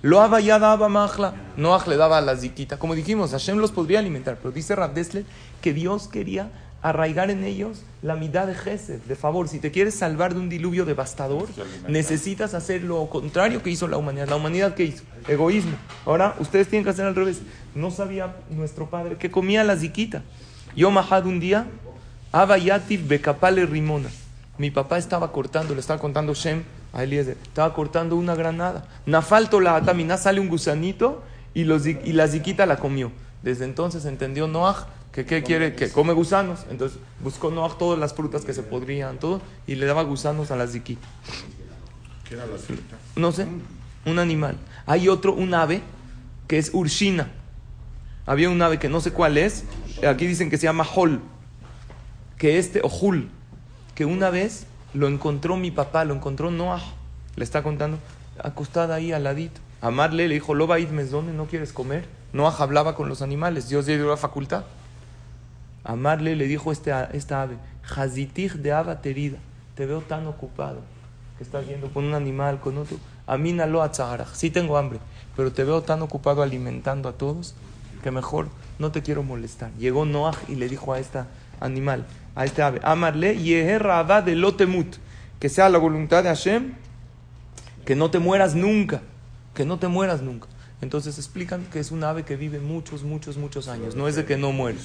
Lo 0.01 0.21
haba 0.21 0.39
ya 0.39 0.57
daba 0.59 0.89
Mahla. 0.89 1.33
Noah 1.57 1.83
le 1.87 1.97
daba 1.97 2.17
a 2.19 2.21
la 2.21 2.35
Ziquita. 2.35 2.77
Como 2.79 2.95
dijimos, 2.95 3.31
Hashem 3.31 3.57
los 3.57 3.71
podría 3.71 3.99
alimentar. 3.99 4.37
Pero 4.41 4.51
dice 4.51 4.75
Rabdesle 4.75 5.25
que 5.61 5.73
Dios 5.73 6.07
quería 6.07 6.51
arraigar 6.89 7.29
en 7.29 7.43
ellos 7.43 7.83
la 8.01 8.15
mitad 8.15 8.47
de 8.47 8.55
Gesed, 8.55 9.01
de 9.01 9.15
favor. 9.15 9.47
Si 9.47 9.59
te 9.59 9.71
quieres 9.71 9.95
salvar 9.95 10.33
de 10.33 10.39
un 10.39 10.49
diluvio 10.49 10.85
devastador, 10.85 11.47
necesitas 11.87 12.53
hacer 12.53 12.83
lo 12.83 13.09
contrario 13.09 13.61
que 13.63 13.69
hizo 13.69 13.87
la 13.87 13.97
humanidad. 13.97 14.27
La 14.29 14.35
humanidad 14.35 14.75
que 14.75 14.85
hizo? 14.85 15.03
Egoísmo. 15.27 15.75
Ahora 16.05 16.35
ustedes 16.39 16.67
tienen 16.67 16.83
que 16.83 16.91
hacer 16.91 17.05
al 17.05 17.15
revés. 17.15 17.41
No 17.75 17.91
sabía 17.91 18.35
nuestro 18.49 18.89
padre 18.89 19.17
que 19.17 19.31
comía 19.31 19.63
la 19.63 19.75
Ziquita. 19.75 20.23
Yo 20.75 20.91
Mahad 20.91 21.25
un 21.25 21.39
día, 21.39 21.67
Abba 22.31 22.57
Yativ 22.57 23.07
Bekapale 23.07 23.65
Rimona. 23.65 24.09
Mi 24.57 24.71
papá 24.71 24.97
estaba 24.97 25.31
cortando, 25.31 25.73
le 25.73 25.79
estaba 25.79 25.99
contando 25.99 26.33
Shem 26.33 26.63
a 26.93 27.03
Eliezer, 27.03 27.37
estaba 27.43 27.73
cortando 27.73 28.15
una 28.15 28.35
granada. 28.35 28.87
Nafalto 29.05 29.59
la 29.59 29.75
atamina, 29.75 30.17
sale 30.17 30.39
un 30.39 30.49
gusanito 30.49 31.23
y, 31.53 31.63
los, 31.63 31.85
y 31.85 32.13
la 32.13 32.27
ziquita 32.27 32.65
la 32.65 32.77
comió. 32.77 33.11
Desde 33.43 33.65
entonces 33.65 34.05
entendió 34.05 34.47
Noah 34.47 34.87
que 35.17 35.25
qué 35.25 35.41
quiere, 35.41 35.73
que 35.73 35.89
come 35.89 36.13
gusanos. 36.13 36.67
Entonces 36.69 36.99
buscó 37.23 37.49
Noah 37.49 37.75
todas 37.79 37.97
las 37.97 38.13
frutas 38.13 38.45
que 38.45 38.53
se 38.53 38.61
podrían, 38.61 39.17
todo, 39.17 39.41
y 39.65 39.73
le 39.73 39.87
daba 39.87 40.03
gusanos 40.03 40.51
a 40.51 40.55
la 40.55 40.67
ziquita. 40.67 41.07
¿Qué 42.29 42.35
era 42.35 42.45
la 42.45 42.59
cita? 42.59 42.97
No 43.15 43.31
sé, 43.31 43.47
un 44.05 44.19
animal. 44.19 44.57
Hay 44.85 45.09
otro, 45.09 45.33
un 45.33 45.55
ave, 45.55 45.81
que 46.47 46.59
es 46.59 46.69
Urshina. 46.71 47.31
Había 48.27 48.51
un 48.51 48.61
ave 48.61 48.77
que 48.77 48.89
no 48.89 49.01
sé 49.01 49.11
cuál 49.11 49.39
es, 49.39 49.63
aquí 50.07 50.27
dicen 50.27 50.51
que 50.51 50.57
se 50.59 50.65
llama 50.65 50.85
Hol, 50.95 51.19
que 52.37 52.59
este, 52.59 52.81
o 52.83 52.87
Hul, 52.87 53.31
que 53.95 54.05
una 54.05 54.29
vez 54.29 54.67
lo 54.93 55.07
encontró 55.07 55.57
mi 55.57 55.71
papá, 55.71 56.05
lo 56.05 56.13
encontró 56.13 56.51
Noah, 56.51 56.83
le 57.35 57.43
está 57.43 57.63
contando, 57.63 57.97
acostada 58.37 58.93
ahí 58.93 59.13
al 59.13 59.23
ladito. 59.23 59.61
Amarle 59.81 60.27
le 60.27 60.35
dijo, 60.35 60.53
Loba 60.53 60.77
id 60.79 60.89
mezone, 60.89 61.33
¿no 61.33 61.47
quieres 61.47 61.73
comer? 61.73 62.05
Noah 62.33 62.55
hablaba 62.59 62.93
con 62.93 63.09
los 63.09 63.23
animales, 63.23 63.67
Dios 63.67 63.87
le 63.87 63.95
dio 63.97 64.07
la 64.07 64.17
facultad. 64.17 64.65
Amarle 65.87 66.35
le 66.35 66.47
dijo 66.47 66.73
este, 66.73 66.91
esta 67.13 67.41
ave, 67.41 67.55
Hazitij 67.95 68.55
de 68.55 68.73
ava 68.73 69.01
terida, 69.01 69.37
te 69.73 69.85
veo 69.85 70.01
tan 70.01 70.27
ocupado 70.27 70.81
que 71.37 71.45
estás 71.45 71.65
yendo 71.65 71.89
con 71.93 72.03
un 72.03 72.13
animal, 72.13 72.59
con 72.59 72.77
otro. 72.77 72.97
A 73.25 73.37
mí 73.37 73.53
no 73.53 73.81
a 73.81 73.89
Tzaharaj, 73.89 74.35
sí 74.35 74.49
tengo 74.49 74.77
hambre, 74.77 74.99
pero 75.37 75.53
te 75.53 75.63
veo 75.63 75.81
tan 75.83 76.01
ocupado 76.01 76.43
alimentando 76.43 77.07
a 77.07 77.13
todos 77.13 77.55
que 78.03 78.11
mejor 78.11 78.49
no 78.79 78.91
te 78.91 79.01
quiero 79.01 79.23
molestar. 79.23 79.71
Llegó 79.79 80.03
Noah 80.03 80.35
y 80.49 80.55
le 80.55 80.67
dijo 80.67 80.91
a 80.91 80.99
este 80.99 81.19
animal, 81.61 82.05
a 82.35 82.43
este 82.43 82.61
ave, 82.63 82.81
Amarle, 82.83 83.37
Yeher 83.37 83.81
Rabá 83.81 84.21
de 84.21 84.35
Lotemut, 84.35 84.97
que 85.39 85.47
sea 85.47 85.69
la 85.69 85.77
voluntad 85.77 86.21
de 86.21 86.29
Hashem, 86.29 86.73
que 87.85 87.95
no 87.95 88.11
te 88.11 88.19
mueras 88.19 88.55
nunca, 88.55 89.03
que 89.53 89.63
no 89.63 89.79
te 89.79 89.87
mueras 89.87 90.21
nunca. 90.21 90.49
Entonces 90.81 91.17
explican 91.17 91.65
que 91.71 91.79
es 91.79 91.91
un 91.91 92.03
ave 92.03 92.23
que 92.23 92.35
vive 92.35 92.59
muchos, 92.59 93.03
muchos, 93.03 93.37
muchos 93.37 93.69
años, 93.69 93.95
no 93.95 94.09
es 94.09 94.15
de 94.15 94.25
que 94.25 94.35
no 94.35 94.51
muere. 94.51 94.77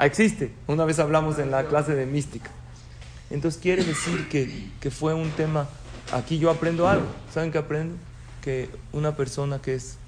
Ah, 0.00 0.06
existe, 0.06 0.50
una 0.66 0.86
vez 0.86 0.98
hablamos 0.98 1.38
en 1.38 1.50
la 1.50 1.64
clase 1.66 1.94
de 1.94 2.06
mística. 2.06 2.50
Entonces 3.28 3.60
quiere 3.60 3.84
decir 3.84 4.28
que, 4.30 4.70
que 4.80 4.90
fue 4.90 5.12
un 5.12 5.30
tema, 5.32 5.68
aquí 6.10 6.38
yo 6.38 6.48
aprendo 6.50 6.88
algo, 6.88 7.04
¿saben 7.34 7.52
qué 7.52 7.58
aprendo? 7.58 7.96
Que 8.40 8.70
una 8.92 9.14
persona 9.14 9.60
que 9.60 9.74
es 9.74 9.98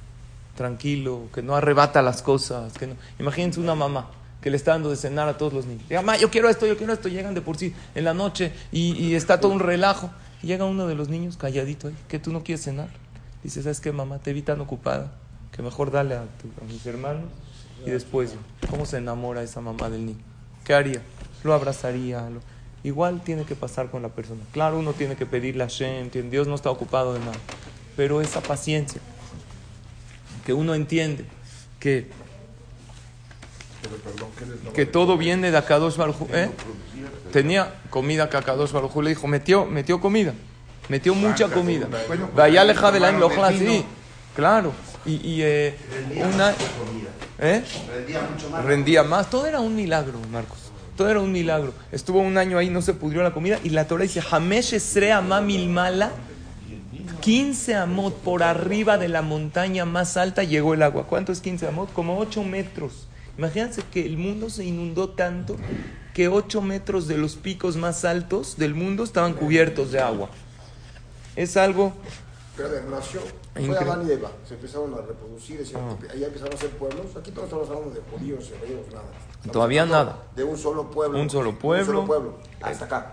tranquilo, 0.57 1.29
que 1.35 1.43
no 1.43 1.55
arrebata 1.55 2.01
las 2.01 2.23
cosas, 2.23 2.73
que 2.73 2.87
no... 2.87 2.95
Imagínense 3.19 3.61
una 3.61 3.75
mamá 3.75 4.09
que 4.41 4.49
le 4.51 4.57
está 4.57 4.71
dando 4.73 4.89
de 4.89 4.97
cenar 4.97 5.29
a 5.29 5.37
todos 5.37 5.53
los 5.53 5.67
niños. 5.67 5.87
Diga, 5.91 6.01
mamá, 6.01 6.17
yo 6.17 6.31
quiero 6.31 6.49
esto, 6.49 6.67
yo 6.67 6.79
quiero 6.79 6.95
esto, 6.95 7.09
llegan 7.11 7.35
de 7.35 7.43
por 7.43 7.59
sí 7.59 7.75
en 7.95 8.05
la 8.05 8.15
noche 8.15 8.51
y, 8.73 9.15
está 9.15 9.41
todo 9.41 9.53
un 9.53 9.61
relajo. 9.61 10.11
Llega 10.43 10.65
uno 10.65 10.87
de 10.87 10.95
los 10.95 11.11
niños 11.11 11.37
calladito 11.37 11.89
ahí, 11.89 11.95
que 12.09 12.19
tú 12.19 12.33
no 12.33 12.43
quieres 12.43 12.65
cenar. 12.65 12.89
Dice, 13.45 13.63
¿sabes 13.63 13.81
qué, 13.81 13.93
mamá? 13.93 14.21
Te 14.21 14.33
vi 14.33 14.41
tan 14.41 14.59
ocupada 14.63 15.13
que 15.55 15.61
mejor 15.61 15.91
dale 15.91 16.15
a, 16.17 16.23
tu- 16.23 16.65
a 16.65 16.67
mis 16.67 16.87
hermanos 16.87 17.25
y 17.85 17.91
después. 17.91 18.35
¿Cómo 18.71 18.87
se 18.87 18.99
enamora 18.99 19.43
esa 19.43 19.61
mamá 19.61 19.91
del 19.91 20.07
niño? 20.07 20.21
¿Qué 20.65 20.75
haría? 20.75 21.03
Lo 21.45 21.55
abrazaría. 21.55 22.29
lo- 22.31 22.41
Igual 22.85 23.21
tiene 23.23 23.45
que 23.45 23.55
pasar 23.55 23.91
con 23.91 24.03
la 24.03 24.09
persona. 24.09 24.41
Claro, 24.53 24.79
uno 24.79 24.93
tiene 24.93 25.15
que 25.15 25.25
pedirle 25.25 25.63
a 25.63 25.69
Shem, 25.69 26.11
Dios 26.31 26.49
no 26.49 26.55
está 26.57 26.71
ocupado 26.71 27.15
de 27.15 27.21
nada. 27.21 27.33
Pero 27.97 28.21
esa 28.21 28.41
paciencia, 28.41 29.01
que 30.45 30.53
uno 30.53 30.75
entiende 30.75 31.25
que, 31.79 32.09
Pero 33.83 33.97
perdón, 33.97 34.29
¿qué 34.37 34.47
les 34.47 34.63
daba 34.65 34.73
que 34.75 34.87
todo 34.87 35.17
viene 35.17 35.51
de 35.51 35.57
Akadosh 35.59 35.97
Baruj 35.97 36.23
¿eh? 36.33 36.51
Tenía 37.33 37.75
comida 37.91 38.29
que 38.29 38.37
Akadosh 38.37 38.73
Baruj 38.73 38.97
le 39.03 39.11
dijo, 39.11 39.27
metió, 39.29 39.65
metió 39.67 40.01
comida, 40.01 40.35
metió 40.89 41.15
mucha 41.15 41.49
comida. 41.49 41.89
Vaya 42.35 42.65
leja 42.65 42.91
de 42.91 43.01
la 43.01 43.13
claro. 44.35 44.73
Y, 45.05 45.15
y, 45.29 45.43
eh, 45.43 45.77
una, 46.17 46.55
¿eh? 47.43 47.63
rendía 48.65 49.03
más. 49.03 49.29
Todo 49.29 49.47
era 49.47 49.61
un 49.61 49.75
milagro, 49.75 50.19
Marcos. 50.31 50.59
Todo 50.97 51.11
era 51.11 51.21
un 51.21 51.33
milagro. 51.33 51.75
Estuvo 51.91 52.21
un 52.21 52.39
año 52.39 52.59
ahí, 52.59 52.71
no 52.71 52.81
se 52.81 52.95
pudrió 52.95 53.23
la 53.23 53.33
comida. 53.33 53.59
Y 53.65 53.71
la 53.71 53.87
Torah 53.87 54.05
dice, 54.05 54.23
Hamesh 54.31 54.75
Esre 54.75 55.13
Amamil 55.13 55.69
Mala, 55.69 56.13
15 57.21 57.75
amot 57.77 58.17
por 58.19 58.43
arriba 58.43 58.99
de 58.99 59.09
la 59.09 59.23
montaña 59.23 59.85
más 59.85 60.17
alta 60.17 60.45
llegó 60.45 60.75
el 60.75 60.83
agua. 60.83 61.07
¿Cuánto 61.07 61.33
es 61.33 61.41
15 61.41 61.69
amot? 61.69 61.93
Como 61.93 62.19
8 62.19 62.43
metros. 62.45 63.09
Imagínense 63.39 63.83
que 63.91 64.05
el 64.05 64.19
mundo 64.19 64.51
se 64.51 64.65
inundó 64.65 65.11
tanto 65.11 65.57
que 66.15 66.29
8 66.29 66.61
metros 66.61 67.09
de 67.09 67.17
los 67.17 67.37
picos 67.37 67.77
más 67.77 68.05
altos 68.05 68.59
del 68.59 68.75
mundo 68.75 69.05
estaban 69.05 69.33
cubiertos 69.33 69.93
de 69.93 70.01
agua. 70.01 70.29
Es 71.35 71.57
algo 71.57 71.95
Pero 72.63 72.75
de 72.75 72.91
nació, 72.91 73.21
fue. 73.55 73.77
Adán 73.79 74.07
y 74.09 74.13
Eva, 74.13 74.31
se 74.47 74.55
empezaron 74.55 74.95
a 74.95 74.99
reproducir, 74.99 75.59
decían 75.59 75.83
Ah. 75.91 75.97
que 76.01 76.11
allá 76.13 76.27
empezaron 76.29 76.55
a 76.55 76.57
ser 76.57 76.71
pueblos. 76.71 77.07
Aquí 77.19 77.31
todos 77.33 77.45
estamos 77.49 77.69
hablando 77.69 77.91
de 77.91 78.01
judíos, 78.11 78.51
hebreos, 78.55 78.87
nada. 78.93 79.05
Estamos 79.35 79.53
Todavía 79.53 79.85
nada. 79.87 80.23
De 80.37 80.45
un 80.45 80.57
solo 80.57 80.91
pueblo. 80.91 81.19
Un 81.21 81.29
solo 81.31 81.59
pueblo. 81.59 81.83
Un 82.01 82.07
solo 82.07 82.07
pueblo. 82.07 82.39
Hasta 82.61 82.85
acá. 82.85 83.13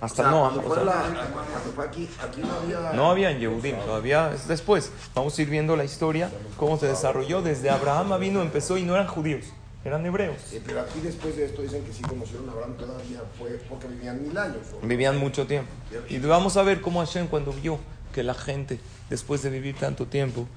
hasta 0.00 0.22
O 0.22 0.24
sea, 0.26 0.30
no. 0.30 0.40
cuando 0.40 0.60
o 0.60 0.62
fue 0.62 0.74
sea, 0.76 0.84
la- 0.84 1.02
cuando 1.32 1.72
fue 1.74 1.84
aquí, 1.86 2.08
aquí 2.22 2.40
no 2.42 2.52
había. 2.54 2.92
No 2.92 3.10
había 3.10 3.30
en 3.30 3.38
Yehudim, 3.40 3.76
todavía 3.80 4.32
es 4.34 4.46
después. 4.48 4.90
Vamos 5.14 5.38
a 5.38 5.42
ir 5.42 5.48
viendo 5.50 5.74
la 5.76 5.84
historia, 5.84 6.30
cómo 6.56 6.78
se 6.78 6.86
desarrolló. 6.86 7.42
Desde 7.42 7.70
Abraham 7.70 8.18
vino, 8.20 8.40
empezó 8.42 8.76
y 8.78 8.84
no 8.84 8.94
eran 8.94 9.06
judíos, 9.06 9.44
eran 9.84 10.04
hebreos. 10.04 10.36
Eh, 10.52 10.62
pero 10.66 10.80
aquí 10.80 11.00
después 11.00 11.36
de 11.36 11.46
esto 11.46 11.62
dicen 11.62 11.82
que 11.84 11.92
sí 11.94 12.02
conocieron 12.02 12.48
a 12.48 12.52
Abraham 12.52 12.74
todavía, 12.76 13.22
fue 13.38 13.50
porque 13.68 13.86
vivían 13.88 14.22
mil 14.22 14.36
años. 14.36 14.58
¿o? 14.82 14.86
Vivían 14.86 15.16
mucho 15.18 15.46
tiempo. 15.46 15.70
Y 16.08 16.18
vamos 16.18 16.56
a 16.58 16.62
ver 16.62 16.80
cómo 16.82 17.00
Hashem 17.00 17.26
cuando 17.28 17.52
vio 17.52 17.78
que 18.16 18.22
la 18.22 18.32
gente, 18.32 18.80
después 19.10 19.42
de 19.42 19.50
vivir 19.50 19.76
tanto 19.76 20.06
tiempo, 20.06 20.48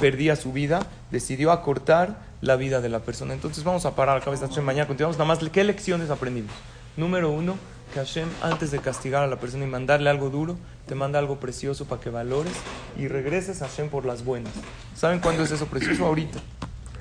perdía 0.00 0.34
su 0.34 0.52
vida, 0.52 0.84
decidió 1.12 1.52
acortar 1.52 2.18
la 2.40 2.56
vida 2.56 2.80
de 2.80 2.88
la 2.88 2.98
persona. 2.98 3.34
Entonces 3.34 3.62
vamos 3.62 3.86
a 3.86 3.94
parar 3.94 4.18
la 4.18 4.24
cabeza 4.24 4.48
Hashem 4.48 4.64
mañana. 4.64 4.88
Continuamos 4.88 5.16
nada 5.16 5.28
más. 5.28 5.38
¿Qué 5.38 5.62
lecciones 5.62 6.10
aprendimos? 6.10 6.50
Número 6.96 7.30
uno, 7.30 7.54
que 7.92 8.00
Hashem, 8.00 8.28
antes 8.42 8.72
de 8.72 8.80
castigar 8.80 9.22
a 9.22 9.28
la 9.28 9.38
persona 9.38 9.64
y 9.64 9.68
mandarle 9.68 10.10
algo 10.10 10.28
duro, 10.28 10.56
te 10.88 10.96
manda 10.96 11.20
algo 11.20 11.38
precioso 11.38 11.84
para 11.84 12.00
que 12.00 12.10
valores 12.10 12.52
y 12.98 13.06
regreses 13.06 13.62
a 13.62 13.68
Hashem 13.68 13.90
por 13.90 14.06
las 14.06 14.24
buenas. 14.24 14.52
¿Saben 14.96 15.20
cuándo 15.20 15.44
es 15.44 15.52
eso 15.52 15.66
precioso? 15.66 16.06
Ahorita. 16.06 16.40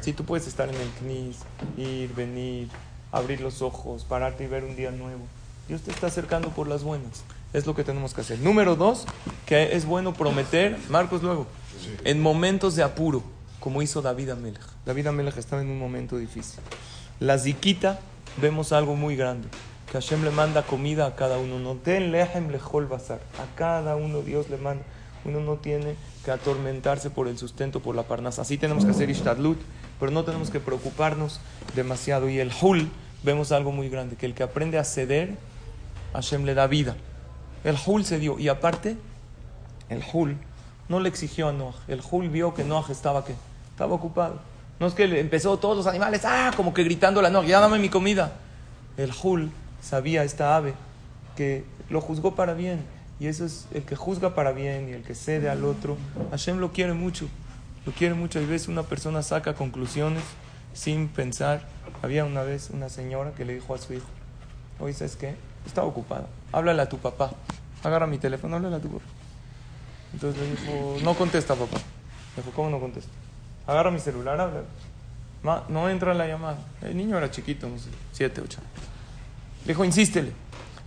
Si 0.01 0.13
tú 0.13 0.25
puedes 0.25 0.45
estar 0.45 0.69
en 0.69 0.75
el 0.75 0.89
knis, 0.99 1.37
ir, 1.75 2.13
venir, 2.13 2.67
abrir 3.11 3.41
los 3.41 3.63
ojos, 3.63 4.03
pararte 4.03 4.43
y 4.43 4.47
ver 4.47 4.63
un 4.63 4.75
día 4.75 4.91
nuevo. 4.91 5.25
Dios 5.67 5.81
te 5.81 5.89
está 5.89 6.05
acercando 6.05 6.49
por 6.49 6.67
las 6.67 6.83
buenas. 6.83 7.23
Es 7.53 7.67
lo 7.67 7.75
que 7.75 7.83
tenemos 7.83 8.13
que 8.13 8.21
hacer. 8.21 8.39
Número 8.39 8.75
dos, 8.75 9.05
que 9.45 9.75
es 9.75 9.85
bueno 9.85 10.13
prometer, 10.13 10.77
Marcos 10.89 11.21
luego, 11.21 11.47
en 12.03 12.19
momentos 12.19 12.75
de 12.75 12.83
apuro, 12.83 13.23
como 13.59 13.81
hizo 13.81 14.01
David 14.01 14.31
Amelech. 14.31 14.61
David 14.85 15.07
Amelech 15.07 15.37
estaba 15.37 15.61
en 15.61 15.69
un 15.69 15.79
momento 15.79 16.17
difícil. 16.17 16.59
La 17.19 17.37
ziquita, 17.37 17.99
vemos 18.41 18.71
algo 18.71 18.95
muy 18.95 19.15
grande. 19.15 19.47
Que 19.85 19.93
Hashem 19.93 20.23
le 20.23 20.31
manda 20.31 20.63
comida 20.63 21.05
a 21.05 21.15
cada 21.15 21.37
uno. 21.37 21.59
No 21.59 21.75
ten 21.75 22.11
lehem 22.11 22.49
lejol 22.49 22.87
bazar. 22.87 23.19
A 23.39 23.55
cada 23.55 23.95
uno 23.95 24.21
Dios 24.21 24.49
le 24.49 24.57
manda. 24.57 24.83
Uno 25.23 25.39
no 25.39 25.55
tiene 25.57 25.95
que 26.25 26.31
atormentarse 26.31 27.09
por 27.09 27.27
el 27.27 27.37
sustento, 27.37 27.79
por 27.79 27.95
la 27.95 28.03
parnasa. 28.03 28.41
Así 28.41 28.57
tenemos 28.57 28.83
que 28.83 28.91
hacer 28.91 29.09
ishtadlut, 29.09 29.59
pero 29.99 30.11
no 30.11 30.23
tenemos 30.23 30.49
que 30.49 30.59
preocuparnos 30.59 31.39
demasiado. 31.75 32.27
Y 32.29 32.39
el 32.39 32.51
hul, 32.61 32.89
vemos 33.23 33.51
algo 33.51 33.71
muy 33.71 33.87
grande. 33.87 34.15
Que 34.15 34.25
el 34.25 34.33
que 34.33 34.43
aprende 34.43 34.79
a 34.79 34.83
ceder, 34.83 35.37
Hashem 36.13 36.43
le 36.43 36.55
da 36.55 36.67
vida. 36.67 36.97
El 37.63 37.77
hul 37.85 38.05
se 38.05 38.19
dio. 38.19 38.37
Y 38.39 38.49
aparte, 38.49 38.97
el 39.89 40.03
hul 40.11 40.37
no 40.89 40.99
le 40.99 41.09
exigió 41.09 41.49
a 41.49 41.53
Noah. 41.53 41.75
El 41.87 42.01
hul 42.09 42.29
vio 42.29 42.53
que 42.53 42.63
Noah 42.63 42.85
estaba. 42.89 43.23
Estaba 43.71 43.93
ocupado. 43.93 44.39
No 44.79 44.87
es 44.87 44.93
que 44.93 45.07
le 45.07 45.19
empezó 45.19 45.57
todos 45.57 45.77
los 45.77 45.87
animales, 45.87 46.23
ah, 46.25 46.51
como 46.55 46.73
que 46.73 46.83
gritando 46.83 47.21
a 47.21 47.29
Noah, 47.29 47.45
ya 47.45 47.59
dame 47.59 47.79
mi 47.79 47.89
comida. 47.89 48.33
El 48.97 49.11
hul 49.23 49.51
sabía, 49.81 50.23
esta 50.23 50.55
ave, 50.55 50.73
que 51.35 51.63
lo 51.89 52.01
juzgó 52.01 52.35
para 52.35 52.53
bien. 52.53 52.83
Y 53.19 53.27
eso 53.27 53.45
es 53.45 53.67
el 53.71 53.83
que 53.83 53.95
juzga 53.95 54.35
para 54.35 54.51
bien 54.51 54.89
y 54.89 54.91
el 54.91 55.03
que 55.03 55.15
cede 55.15 55.49
al 55.49 55.63
otro. 55.63 55.97
Hashem 56.31 56.57
lo 56.57 56.71
quiere 56.73 56.93
mucho. 56.93 57.27
Lo 57.85 57.93
quiere 57.93 58.15
mucho. 58.15 58.41
Y 58.41 58.45
veces 58.45 58.67
una 58.67 58.83
persona 58.83 59.21
saca 59.21 59.53
conclusiones 59.53 60.23
sin 60.73 61.07
pensar. 61.07 61.67
Había 62.01 62.25
una 62.25 62.43
vez 62.43 62.69
una 62.71 62.89
señora 62.89 63.31
que 63.31 63.45
le 63.45 63.53
dijo 63.53 63.73
a 63.73 63.77
su 63.77 63.93
hijo, 63.93 64.07
oye, 64.79 64.93
¿sabes 64.93 65.15
qué? 65.15 65.35
Estaba 65.65 65.87
ocupado. 65.87 66.27
Háblale 66.51 66.81
a 66.81 66.89
tu 66.89 66.97
papá. 66.97 67.31
Agarra 67.83 68.07
mi 68.07 68.17
teléfono, 68.17 68.55
háblale 68.55 68.75
a 68.77 68.79
tu 68.79 68.89
papá. 68.89 69.05
Entonces 70.13 70.41
le 70.41 70.49
dijo, 70.51 70.97
no 71.03 71.15
contesta 71.15 71.55
papá. 71.55 71.77
Le 72.35 72.43
dijo, 72.43 72.55
¿cómo 72.55 72.69
no 72.69 72.79
contesta? 72.79 73.11
Agarra 73.67 73.91
mi 73.91 73.99
celular, 73.99 74.39
habla. 74.39 74.61
Ma, 75.41 75.63
no 75.67 75.89
entra 75.89 76.13
la 76.13 76.25
llamada. 76.27 76.57
El 76.81 76.95
niño 76.95 77.17
era 77.17 77.29
chiquito, 77.29 77.67
no 77.67 77.77
sé, 77.77 77.89
siete, 78.11 78.41
ocho. 78.41 78.59
Le 79.65 79.73
dijo, 79.73 79.83
insístele. 79.83 80.31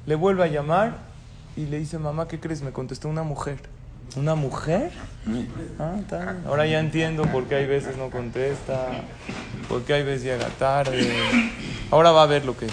Le 0.07 0.15
vuelve 0.15 0.45
a 0.45 0.47
llamar 0.47 0.99
y 1.57 1.67
le 1.67 1.79
dice, 1.79 1.99
mamá, 1.99 2.29
¿qué 2.29 2.41
crees? 2.41 2.63
Me 2.63 2.73
contestó 2.73 3.09
una 3.09 3.23
mujer. 3.23 3.59
¿Una 4.15 4.35
mujer? 4.35 4.93
Ah. 5.79 5.97
Ahora 6.47 6.67
ya 6.67 6.79
entiendo 6.79 7.25
por 7.25 7.47
qué 7.47 7.57
hay 7.57 7.67
veces 7.67 7.97
no 7.97 8.11
contesta, 8.11 8.89
por 9.69 9.83
qué 9.83 9.95
hay 9.95 10.05
veces 10.05 10.23
llega 10.23 10.47
tarde. 10.59 11.13
Ahora 11.91 12.13
va 12.13 12.23
a 12.23 12.27
ver 12.27 12.45
lo 12.45 12.57
que 12.57 12.67
es. 12.67 12.73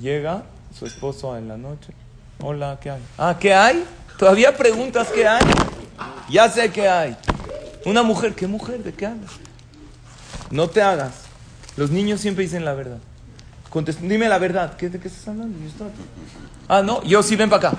Llega 0.00 0.44
su 0.76 0.86
esposo 0.86 1.36
en 1.36 1.48
la 1.48 1.56
noche. 1.56 1.92
Hola, 2.42 2.78
¿qué 2.80 2.90
hay? 2.90 3.02
Ah, 3.16 3.36
¿qué 3.38 3.54
hay? 3.54 3.84
Todavía 4.18 4.56
preguntas 4.56 5.08
qué 5.08 5.26
hay. 5.26 5.44
Ya 6.28 6.48
sé 6.50 6.70
qué 6.70 6.88
hay. 6.88 7.16
Una 7.86 8.02
mujer, 8.02 8.34
¿qué 8.34 8.46
mujer? 8.46 8.82
¿De 8.82 8.92
qué 8.92 9.06
hablas? 9.06 9.30
No 10.50 10.68
te 10.68 10.82
hagas. 10.82 11.14
Los 11.76 11.90
niños 11.90 12.20
siempre 12.20 12.44
dicen 12.44 12.64
la 12.64 12.74
verdad. 12.74 12.98
Contest 13.70 14.00
dime 14.00 14.28
la 14.28 14.38
verdad. 14.38 14.76
¿Qué, 14.76 14.88
¿De 14.88 15.00
qué 15.00 15.08
estás 15.08 15.28
hablando? 15.28 15.58
Ah, 16.68 16.82
no, 16.82 17.02
yo 17.04 17.22
sí, 17.22 17.36
ven 17.36 17.48
para 17.48 17.68
acá. 17.68 17.78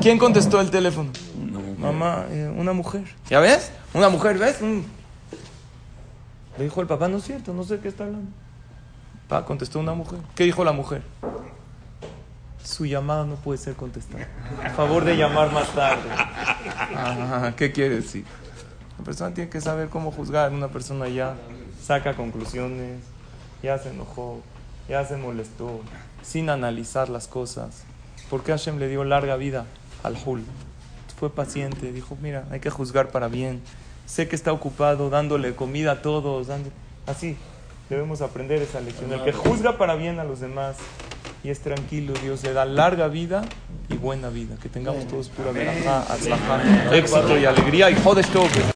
¿Quién 0.00 0.18
contestó 0.18 0.60
el 0.60 0.70
teléfono? 0.70 1.10
Mamá, 1.78 2.26
eh, 2.30 2.52
una 2.56 2.72
mujer. 2.72 3.04
¿Ya 3.28 3.40
ves? 3.40 3.70
Una 3.92 4.08
mujer, 4.08 4.38
¿ves? 4.38 4.60
Mm. 4.60 4.80
Le 6.58 6.64
dijo 6.64 6.80
el 6.80 6.86
papá, 6.86 7.08
no 7.08 7.18
es 7.18 7.24
cierto, 7.24 7.52
no 7.52 7.64
sé 7.64 7.78
qué 7.80 7.88
está 7.88 8.04
hablando. 8.04 8.30
Pa, 9.28 9.44
contestó 9.44 9.78
una 9.78 9.94
mujer. 9.94 10.20
¿Qué 10.34 10.44
dijo 10.44 10.64
la 10.64 10.72
mujer? 10.72 11.02
Su 12.68 12.84
llamada 12.84 13.24
no 13.24 13.36
puede 13.36 13.56
ser 13.56 13.76
contestada. 13.76 14.28
A 14.62 14.68
favor 14.68 15.02
de 15.02 15.16
llamar 15.16 15.50
más 15.52 15.74
tarde. 15.74 16.06
Ah, 16.94 17.54
¿Qué 17.56 17.72
quiere 17.72 17.96
decir? 17.96 18.26
La 18.98 19.04
persona 19.04 19.32
tiene 19.32 19.48
que 19.48 19.62
saber 19.62 19.88
cómo 19.88 20.12
juzgar. 20.12 20.52
Una 20.52 20.68
persona 20.68 21.08
ya 21.08 21.34
saca 21.82 22.14
conclusiones, 22.14 23.00
ya 23.62 23.78
se 23.78 23.88
enojó, 23.88 24.42
ya 24.86 25.02
se 25.06 25.16
molestó, 25.16 25.80
sin 26.22 26.50
analizar 26.50 27.08
las 27.08 27.26
cosas. 27.26 27.84
¿Por 28.28 28.42
qué 28.42 28.52
Hashem 28.52 28.78
le 28.78 28.88
dio 28.88 29.02
larga 29.02 29.36
vida 29.36 29.64
al 30.02 30.18
Hul? 30.22 30.44
Fue 31.18 31.30
paciente, 31.30 31.90
dijo, 31.90 32.18
mira, 32.20 32.44
hay 32.50 32.60
que 32.60 32.68
juzgar 32.68 33.08
para 33.08 33.28
bien. 33.28 33.62
Sé 34.04 34.28
que 34.28 34.36
está 34.36 34.52
ocupado 34.52 35.08
dándole 35.08 35.56
comida 35.56 35.92
a 35.92 36.02
todos, 36.02 36.48
dando... 36.48 36.68
así. 37.06 37.38
Debemos 37.88 38.20
aprender 38.20 38.60
esa 38.60 38.80
lección. 38.80 39.12
El 39.12 39.24
que 39.24 39.32
juzga 39.32 39.78
para 39.78 39.94
bien 39.94 40.18
a 40.20 40.24
los 40.24 40.40
demás 40.40 40.76
y 41.42 41.50
es 41.50 41.60
tranquilo, 41.60 42.14
Dios 42.22 42.42
le 42.42 42.52
da 42.52 42.64
larga 42.64 43.08
vida 43.08 43.42
y 43.88 43.96
buena 43.96 44.28
vida. 44.28 44.56
Que 44.60 44.68
tengamos 44.68 45.06
todos 45.06 45.28
pura 45.28 45.52
verajá, 45.52 46.04
éxito 46.92 47.38
y 47.38 47.44
alegría 47.44 47.90
y 47.90 47.94
jodes 47.94 48.26
todo. 48.28 48.48